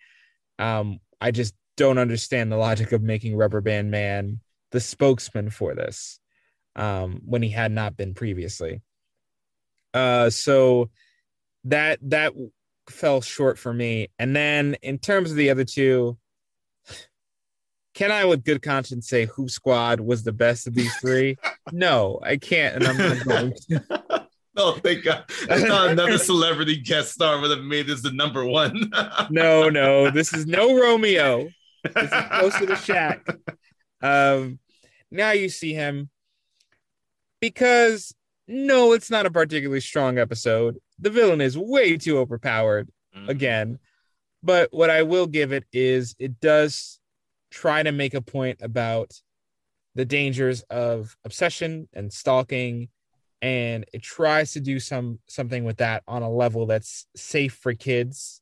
[0.58, 4.40] Um, I just don't understand the logic of making Rubber Band Man
[4.72, 6.20] the spokesman for this
[6.76, 8.82] um, when he had not been previously.
[9.94, 10.90] Uh, so
[11.66, 12.34] that that
[12.90, 14.10] fell short for me.
[14.20, 16.18] And then in terms of the other two,
[17.98, 21.36] can I, with good conscience, say Hoop Squad was the best of these three?
[21.72, 24.28] no, I can't, and I'm not going to.
[24.60, 25.24] Oh, thank God.
[25.52, 28.92] I thought another celebrity guest star would have made this the number one.
[29.30, 31.48] No, no, this is no Romeo.
[31.84, 33.38] This is closer to Shaq.
[34.02, 34.58] Um,
[35.12, 36.10] now you see him
[37.40, 38.16] because
[38.48, 40.80] no, it's not a particularly strong episode.
[40.98, 42.90] The villain is way too overpowered
[43.28, 43.78] again.
[44.42, 47.00] But what I will give it is it does
[47.52, 49.14] try to make a point about
[49.96, 52.90] the dangers of obsession and stalking
[53.42, 57.74] and it tries to do some something with that on a level that's safe for
[57.74, 58.42] kids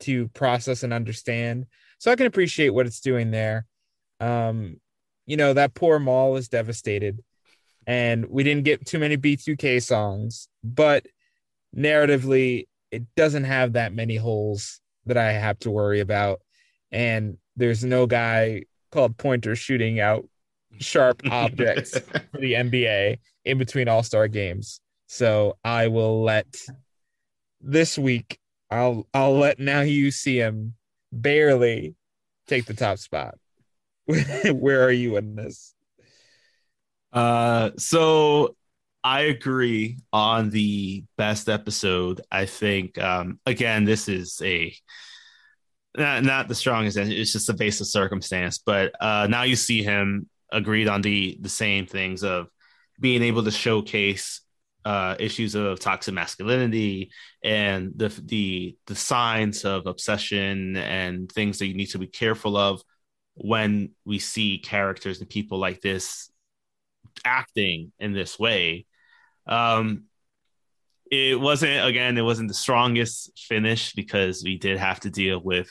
[0.00, 1.66] to process and understand.
[1.98, 3.66] So I can appreciate what it's doing there.
[4.20, 4.80] Um
[5.26, 7.22] you know that poor mall is devastated
[7.86, 11.06] and we didn't get too many B2K songs, but
[11.76, 16.40] narratively it doesn't have that many holes that I have to worry about.
[16.90, 20.26] And there's no guy called Pointer shooting out
[20.78, 24.80] sharp objects for the NBA in between All Star games.
[25.06, 26.46] So I will let
[27.60, 28.38] this week.
[28.70, 30.74] I'll I'll let now you see him
[31.12, 31.94] barely
[32.46, 33.36] take the top spot.
[34.06, 35.74] Where are you in this?
[37.12, 38.56] Uh, so
[39.02, 42.20] I agree on the best episode.
[42.30, 44.74] I think um, again, this is a
[45.96, 46.96] not, not the strongest.
[46.96, 48.58] It's just a base of circumstance.
[48.58, 52.48] But uh, now you see him agreed on the the same things of
[53.00, 54.40] being able to showcase
[54.84, 57.10] uh, issues of toxic masculinity
[57.42, 62.56] and the the the signs of obsession and things that you need to be careful
[62.56, 62.82] of
[63.34, 66.30] when we see characters and people like this
[67.24, 68.86] acting in this way.
[69.46, 70.04] Um,
[71.10, 75.70] it wasn't again, it wasn't the strongest finish because we did have to deal with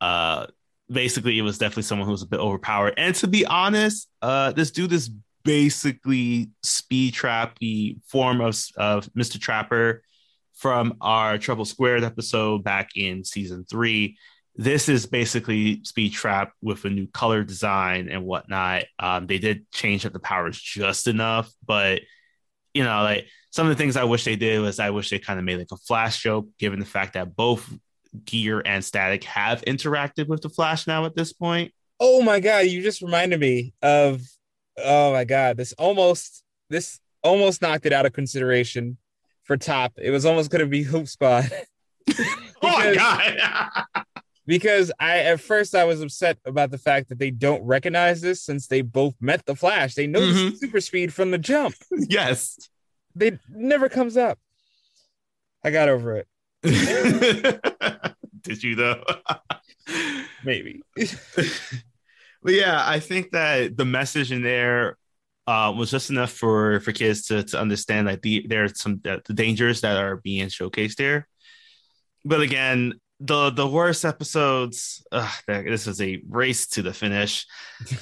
[0.00, 0.46] uh
[0.88, 2.94] basically it was definitely someone who was a bit overpowered.
[2.96, 5.10] And to be honest, uh this dude is
[5.44, 9.40] basically speed trap the form of of Mr.
[9.40, 10.02] Trapper
[10.54, 14.16] from our Trouble Squared episode back in season three
[14.56, 18.84] this is basically Speed Trap with a new color design and whatnot.
[18.98, 22.00] Um, they did change up the powers just enough, but
[22.72, 25.18] you know, like some of the things I wish they did was I wish they
[25.18, 27.70] kind of made like a flash joke, given the fact that both
[28.24, 31.72] Gear and Static have interacted with the Flash now at this point.
[32.00, 34.22] Oh my god, you just reminded me of
[34.82, 38.96] oh my god, this almost this almost knocked it out of consideration
[39.44, 39.92] for top.
[39.96, 41.50] It was almost gonna be Hoop Squad.
[42.18, 42.24] oh
[42.62, 44.04] my god.
[44.46, 48.42] because I at first I was upset about the fact that they don't recognize this
[48.42, 49.94] since they both met the Flash.
[49.94, 50.50] They know Mhm.
[50.52, 51.74] the super speed from the jump.
[51.90, 52.58] yes.
[53.14, 54.38] They never comes up.
[55.64, 56.28] I got over it.
[58.42, 59.02] Did you though?
[60.44, 60.82] Maybe.
[60.96, 64.96] but yeah, I think that the message in there
[65.46, 69.00] uh, was just enough for for kids to to understand like the there are some
[69.02, 71.28] the, dangers that are being showcased there.
[72.24, 75.04] But again, the the worst episodes.
[75.12, 77.46] ugh, this is a race to the finish.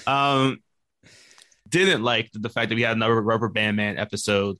[0.06, 0.62] Um,
[1.68, 4.58] didn't like the fact that we had another Rubber Band Man episode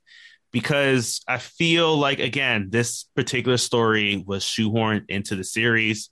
[0.51, 6.09] because I feel like again this particular story was shoehorned into the series.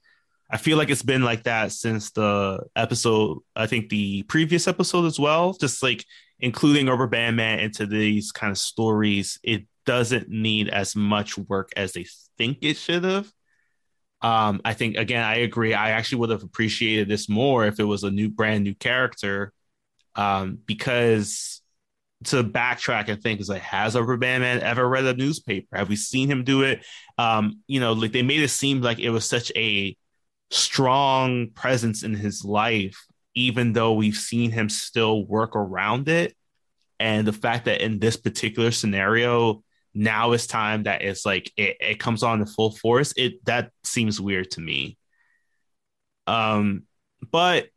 [0.52, 3.40] I feel like it's been like that since the episode.
[3.56, 5.54] I think the previous episode as well.
[5.54, 6.06] Just like
[6.40, 11.72] including Rubber Band Man into these kind of stories, it doesn't need as much work
[11.76, 12.06] as they
[12.38, 13.32] think it should have.
[14.22, 15.74] Um, I think again, I agree.
[15.74, 19.52] I actually would have appreciated this more if it was a new, brand new character,
[20.16, 21.63] um, because
[22.26, 25.78] to backtrack and think is like, has Rubber Band Man ever read a newspaper?
[25.78, 26.86] Have we seen him do it?
[27.18, 29.96] Um, you know, like they made it seem like it was such a
[30.52, 33.06] strong presence in his life,
[33.36, 36.36] even though we've seen him still work around it.
[37.00, 39.64] And the fact that in this particular scenario,
[39.94, 43.14] now it's time that it's like it, it comes on in full force.
[43.18, 44.98] It that seems weird to me.
[46.28, 46.84] Um,
[47.32, 47.68] but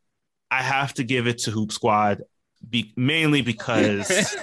[0.51, 2.23] I have to give it to Hoop Squad
[2.69, 4.09] be, mainly because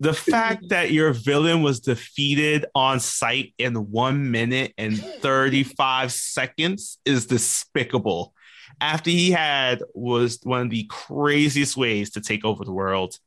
[0.00, 6.98] the fact that your villain was defeated on site in one minute and 35 seconds
[7.04, 8.34] is despicable.
[8.80, 13.18] After he had was one of the craziest ways to take over the world.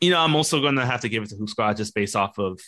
[0.00, 2.16] You know, I'm also going to have to give it to Hoop Squad just based
[2.16, 2.58] off of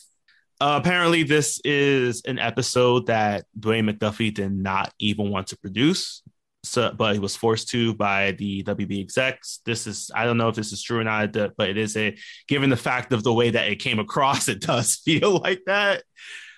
[0.61, 6.23] uh, apparently this is an episode that Dwayne McDuffie did not even want to produce
[6.65, 9.61] so but he was forced to by the WB execs.
[9.65, 12.17] This is I don't know if this is true or not, but it is a
[12.49, 16.05] given the fact of the way that it came across, it does feel like that.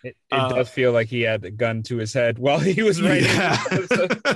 [0.02, 2.82] It, it uh, does feel like he had a gun to his head while he
[2.82, 3.24] was writing.
[3.24, 3.56] Yeah.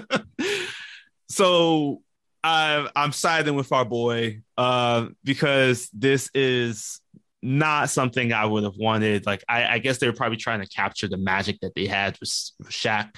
[1.28, 2.00] so
[2.42, 7.02] uh, I'm siding with our boy uh, because this is
[7.42, 9.26] not something I would have wanted.
[9.26, 12.18] Like I, I guess they were probably trying to capture the magic that they had
[12.18, 13.16] with, with Shaq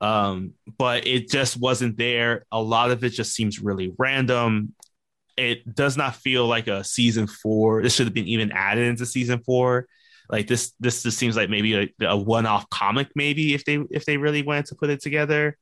[0.00, 2.44] um, but it just wasn't there.
[2.50, 4.74] A lot of it just seems really random.
[5.36, 7.82] It does not feel like a season four.
[7.82, 9.86] This should have been even added into season four.
[10.28, 14.04] Like this, this just seems like maybe a, a one-off comic, maybe if they if
[14.04, 15.56] they really wanted to put it together.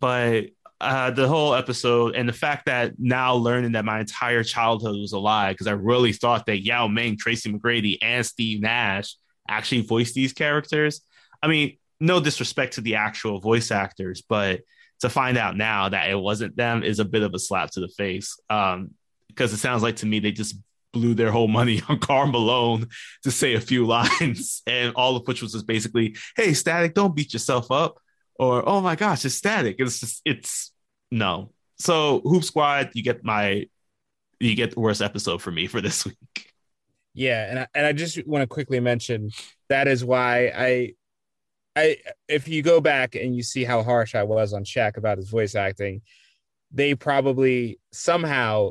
[0.00, 0.46] But
[0.80, 5.12] uh, the whole episode and the fact that now learning that my entire childhood was
[5.12, 9.16] a lie because I really thought that Yao Ming, Tracy McGrady, and Steve Nash
[9.48, 11.00] actually voiced these characters.
[11.42, 14.60] I mean, no disrespect to the actual voice actors, but
[15.00, 17.80] to find out now that it wasn't them is a bit of a slap to
[17.80, 18.38] the face.
[18.48, 18.90] Um,
[19.28, 20.56] because it sounds like to me they just
[20.92, 22.88] blew their whole money on Karl Malone
[23.22, 27.14] to say a few lines, and all of which was just basically, "Hey, Static, don't
[27.14, 27.98] beat yourself up,"
[28.36, 30.72] or "Oh my gosh, it's Static." It's just, it's
[31.10, 31.52] no.
[31.78, 33.66] So Hoop Squad, you get my,
[34.40, 36.52] you get the worst episode for me for this week.
[37.12, 39.30] Yeah, and I, and I just want to quickly mention
[39.68, 40.94] that is why I
[41.76, 41.98] I
[42.28, 45.28] if you go back and you see how harsh I was on Shaq about his
[45.28, 46.00] voice acting,
[46.72, 48.70] they probably somehow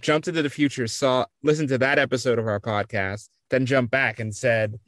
[0.00, 4.20] jumped into the future, saw listened to that episode of our podcast, then jumped back
[4.20, 4.78] and said,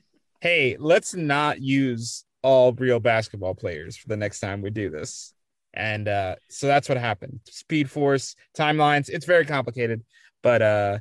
[0.40, 5.32] Hey, let's not use all real basketball players for the next time we do this.
[5.72, 7.40] And uh, so that's what happened.
[7.48, 10.04] Speed Force timelines, it's very complicated,
[10.42, 10.98] but uh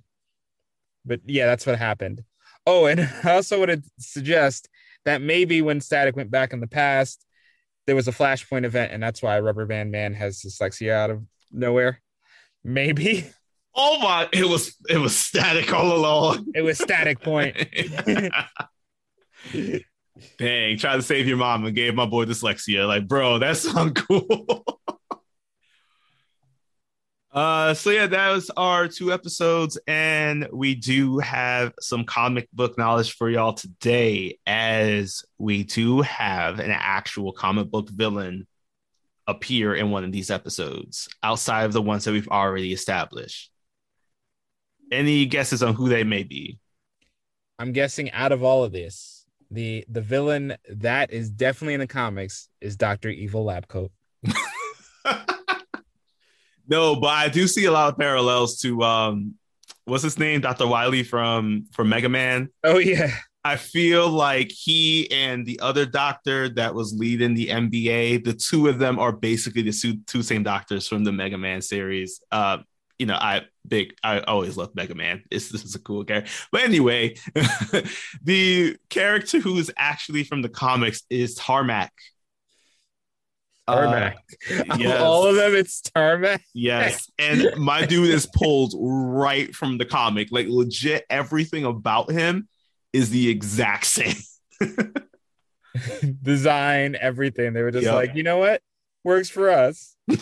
[1.05, 2.23] but yeah, that's what happened.
[2.65, 4.69] Oh, and I also want to suggest
[5.05, 7.25] that maybe when Static went back in the past,
[7.85, 11.23] there was a Flashpoint event, and that's why Rubber Band Man has dyslexia out of
[11.51, 12.01] nowhere.
[12.63, 13.25] Maybe.
[13.75, 14.29] Oh my!
[14.31, 16.45] It was it was Static all along.
[16.53, 17.57] It was Static Point.
[20.37, 20.77] Dang!
[20.77, 22.87] Try to save your mom and gave my boy dyslexia.
[22.87, 24.63] Like, bro, that sounds cool.
[27.33, 32.77] Uh, so yeah, that was our two episodes, and we do have some comic book
[32.77, 38.45] knowledge for y'all today, as we do have an actual comic book villain
[39.25, 43.49] appear in one of these episodes outside of the ones that we've already established.
[44.91, 46.59] Any guesses on who they may be?
[47.57, 51.87] I'm guessing out of all of this, the the villain that is definitely in the
[51.87, 53.89] comics is Doctor Evil Labcoat.
[56.67, 59.35] No, but I do see a lot of parallels to um
[59.85, 60.41] what's his name?
[60.41, 60.67] Dr.
[60.67, 62.49] Wily from from Mega Man.
[62.63, 63.11] Oh yeah.
[63.45, 68.69] I feel like he and the other doctor that was leading the NBA, the two
[68.69, 72.21] of them are basically the two, two same doctors from the Mega Man series.
[72.31, 72.59] Uh,
[72.97, 75.23] you know, I big, I always love Mega Man.
[75.29, 76.31] It's, this is a cool character.
[76.53, 77.15] But anyway,
[78.23, 81.91] the character who is actually from the comics is Tarmac
[83.67, 84.15] Tarmac.
[84.49, 85.01] Uh, yes.
[85.01, 86.41] All of them, it's Tarmac.
[86.53, 87.09] Yes.
[87.17, 90.29] And my dude is pulled right from the comic.
[90.31, 92.47] Like, legit, everything about him
[92.91, 94.15] is the exact same.
[96.21, 97.53] Design, everything.
[97.53, 97.95] They were just yep.
[97.95, 98.61] like, you know what?
[99.03, 99.95] Works for us.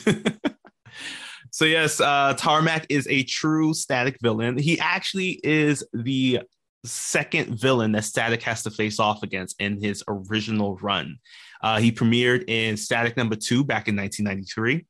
[1.52, 4.58] So yes, uh, Tarmac is a true Static villain.
[4.58, 6.40] He actually is the
[6.86, 11.18] second villain that Static has to face off against in his original run.
[11.62, 14.86] Uh, he premiered in Static number two back in 1993.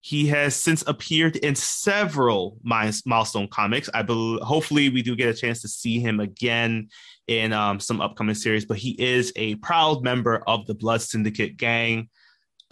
[0.00, 3.88] He has since appeared in several milestone comics.
[3.94, 6.88] I believe, hopefully, we do get a chance to see him again
[7.28, 8.64] in um, some upcoming series.
[8.64, 12.08] But he is a proud member of the Blood Syndicate gang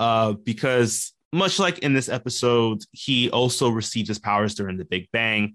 [0.01, 5.09] uh, because, much like in this episode, he also received his powers during the Big
[5.13, 5.55] Bang.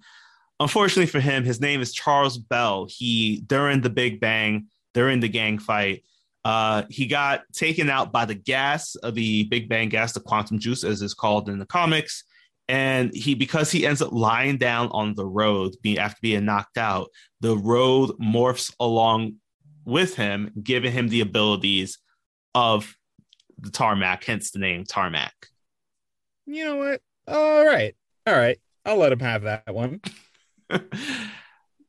[0.62, 2.88] Unfortunately for him, his name is Charles Bell.
[2.90, 6.04] He during the Big Bang, during the gang fight,
[6.46, 10.60] uh, he got taken out by the gas, uh, the Big Bang gas, the quantum
[10.60, 12.24] juice, as it's called in the comics.
[12.68, 16.78] And he, because he ends up lying down on the road, being after being knocked
[16.78, 17.10] out,
[17.42, 19.38] the road morphs along
[19.86, 21.98] with him, giving him the abilities
[22.54, 22.96] of
[23.58, 25.34] the tarmac, hence the name tarmac.
[26.46, 27.02] You know what?
[27.28, 27.96] All right,
[28.28, 28.60] all right.
[28.86, 30.00] I'll let him have that one.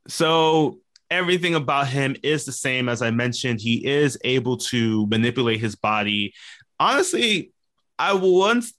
[0.08, 0.78] so
[1.10, 3.60] everything about him is the same as I mentioned.
[3.60, 6.34] He is able to manipulate his body.
[6.78, 7.52] Honestly,
[7.98, 8.74] I once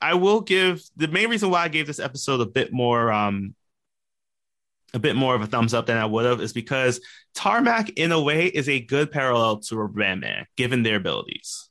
[0.00, 3.54] I will give the main reason why I gave this episode a bit more um
[4.94, 7.00] a bit more of a thumbs up than I would have is because
[7.34, 11.68] Tarmac in a way is a good parallel to a Man, given their abilities.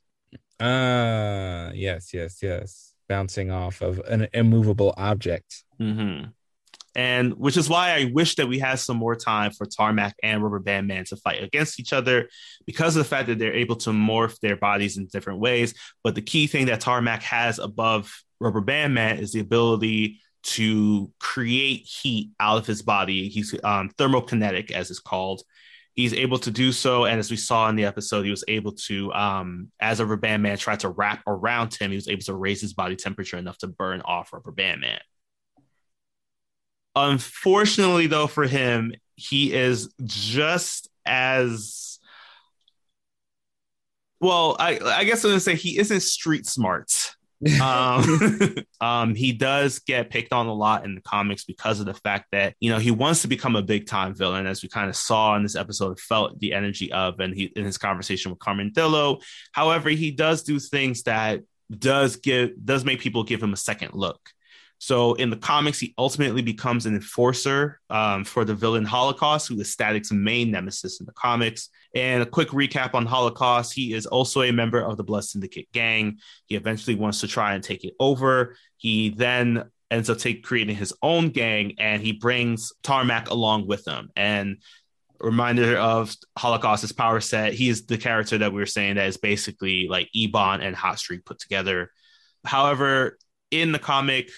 [0.60, 2.94] Uh yes, yes, yes.
[3.08, 5.64] Bouncing off of an immovable object.
[5.80, 6.30] Mm-hmm
[6.94, 10.42] and which is why I wish that we had some more time for Tarmac and
[10.42, 12.28] Rubber Band Man to fight against each other
[12.66, 15.74] because of the fact that they're able to morph their bodies in different ways.
[16.04, 21.10] But the key thing that Tarmac has above Rubber Band Man is the ability to
[21.20, 23.28] create heat out of his body.
[23.28, 25.42] He's um, thermokinetic, as it's called.
[25.94, 28.72] He's able to do so, and as we saw in the episode, he was able
[28.72, 32.34] to, um, as rubber band man tried to wrap around him, he was able to
[32.34, 35.00] raise his body temperature enough to burn off rubber band man.
[36.94, 41.98] Unfortunately, though, for him, he is just as
[44.20, 44.56] well.
[44.58, 47.14] I, I guess I'm gonna say he isn't street smart.
[47.60, 51.94] um, um, he does get picked on a lot in the comics because of the
[51.94, 54.88] fact that you know he wants to become a big time villain, as we kind
[54.88, 58.38] of saw in this episode, felt the energy of, and he in his conversation with
[58.38, 59.20] Carmadillo.
[59.52, 61.40] However, he does do things that
[61.70, 64.20] does give does make people give him a second look.
[64.82, 69.60] So in the comics, he ultimately becomes an enforcer um, for the villain Holocaust, who
[69.60, 71.68] is Static's main nemesis in the comics.
[71.94, 75.70] And a quick recap on Holocaust: he is also a member of the Blood Syndicate
[75.70, 76.18] gang.
[76.46, 78.56] He eventually wants to try and take it over.
[78.76, 83.86] He then ends up take, creating his own gang, and he brings Tarmac along with
[83.86, 84.10] him.
[84.16, 84.56] And
[85.20, 87.52] reminder of Holocaust's power set.
[87.52, 90.98] He is the character that we were saying that is basically like Ebon and Hot
[90.98, 91.92] Streak put together.
[92.44, 93.16] However,
[93.52, 94.28] in the comic,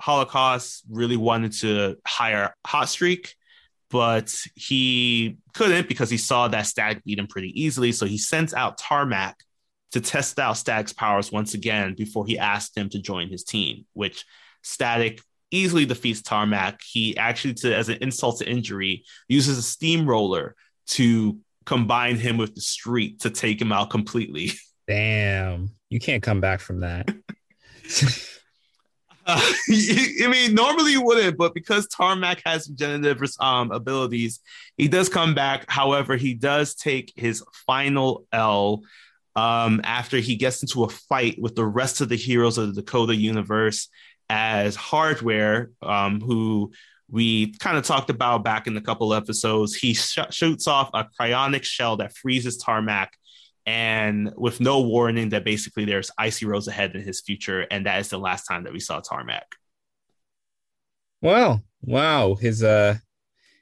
[0.00, 3.34] Holocaust really wanted to hire Hot Streak,
[3.90, 7.92] but he couldn't because he saw that Static beat him pretty easily.
[7.92, 9.36] So he sent out Tarmac
[9.92, 13.86] to test out Static's powers once again before he asked him to join his team,
[13.92, 14.24] which
[14.62, 15.20] Static
[15.50, 16.80] easily defeats Tarmac.
[16.82, 20.56] He actually, to, as an insult to injury, uses a steamroller
[20.88, 24.52] to combine him with the street to take him out completely.
[24.88, 27.08] Damn, you can't come back from that.
[29.26, 34.40] Uh, I mean, normally you wouldn't, but because Tarmac has regenerative um, abilities,
[34.76, 35.64] he does come back.
[35.66, 38.82] However, he does take his final L
[39.34, 42.82] um, after he gets into a fight with the rest of the heroes of the
[42.82, 43.88] Dakota universe
[44.28, 46.72] as Hardware, um, who
[47.10, 49.74] we kind of talked about back in a couple episodes.
[49.74, 53.16] He sh- shoots off a cryonic shell that freezes Tarmac
[53.66, 58.00] and with no warning that basically there's icy roads ahead in his future, and that
[58.00, 59.46] is the last time that we saw Tarmac.
[61.20, 62.96] Well, wow, his uh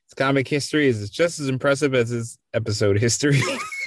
[0.07, 3.41] his comic history is just as impressive as his episode history.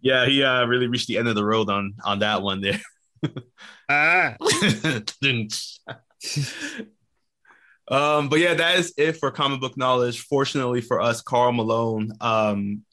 [0.00, 2.80] yeah, he uh, really reached the end of the road on on that one there.
[3.88, 4.36] ah.
[7.88, 10.20] um, but yeah, that is it for comic book knowledge.
[10.20, 12.84] Fortunately for us, Karl Malone um,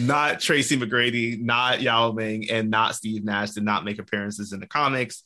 [0.00, 4.60] not Tracy McGrady, not Yao Ming, and not Steve Nash did not make appearances in
[4.60, 5.22] the comics.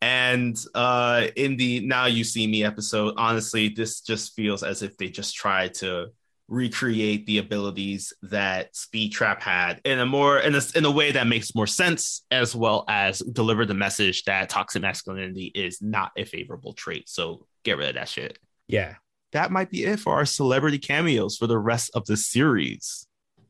[0.00, 4.96] And uh, in the Now You See Me episode, honestly, this just feels as if
[4.96, 6.08] they just tried to
[6.46, 11.12] recreate the abilities that Speed Trap had in a more in a, in a way
[11.12, 16.12] that makes more sense, as well as deliver the message that toxic masculinity is not
[16.16, 17.08] a favorable trait.
[17.08, 18.38] So get rid of that shit.
[18.66, 18.94] Yeah.
[19.32, 23.07] That might be it for our celebrity cameos for the rest of the series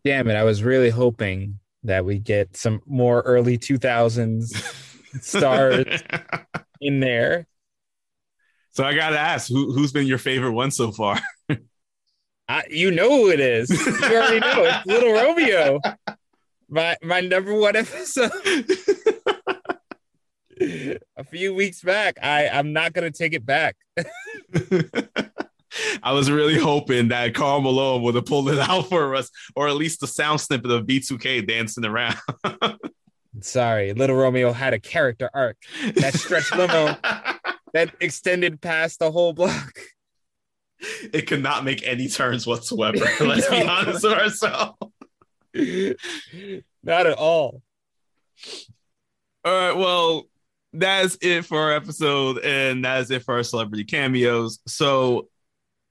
[0.09, 4.55] damn it, I was really hoping that we get some more early 2000s
[5.21, 6.03] stars.
[6.81, 7.47] in there.
[8.71, 11.21] So I gotta ask, who who's been your favorite one so far?
[12.49, 13.69] I, you know who it is.
[13.69, 15.79] You already know it's Little Romeo.
[16.71, 18.31] My my number one episode.
[21.19, 23.77] A few weeks back, I I'm not gonna take it back.
[26.03, 29.69] I was really hoping that Karl Malone would have pulled it out for us, or
[29.69, 32.17] at least the sound snippet of B2K dancing around.
[33.41, 35.57] Sorry, Little Romeo had a character arc
[35.95, 36.97] that stretched limo
[37.73, 39.79] that extended past the whole block.
[41.13, 42.99] it could not make any turns whatsoever.
[43.21, 44.77] Let's be honest with ourselves.
[46.83, 47.63] Not at all.
[49.45, 50.25] All right, well,
[50.73, 54.59] that's it for our episode, and that is it for our celebrity cameos.
[54.67, 55.29] So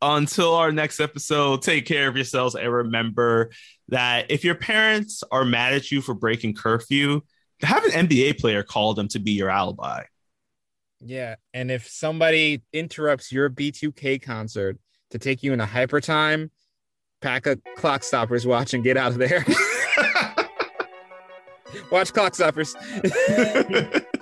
[0.01, 3.51] until our next episode, take care of yourselves and remember
[3.89, 7.21] that if your parents are mad at you for breaking curfew,
[7.61, 10.03] have an NBA player call them to be your alibi.
[10.99, 14.77] Yeah, and if somebody interrupts your B2K concert
[15.11, 16.51] to take you in a hyper time,
[17.21, 19.45] pack a clock stoppers watch and get out of there.
[21.91, 22.75] watch clock stoppers.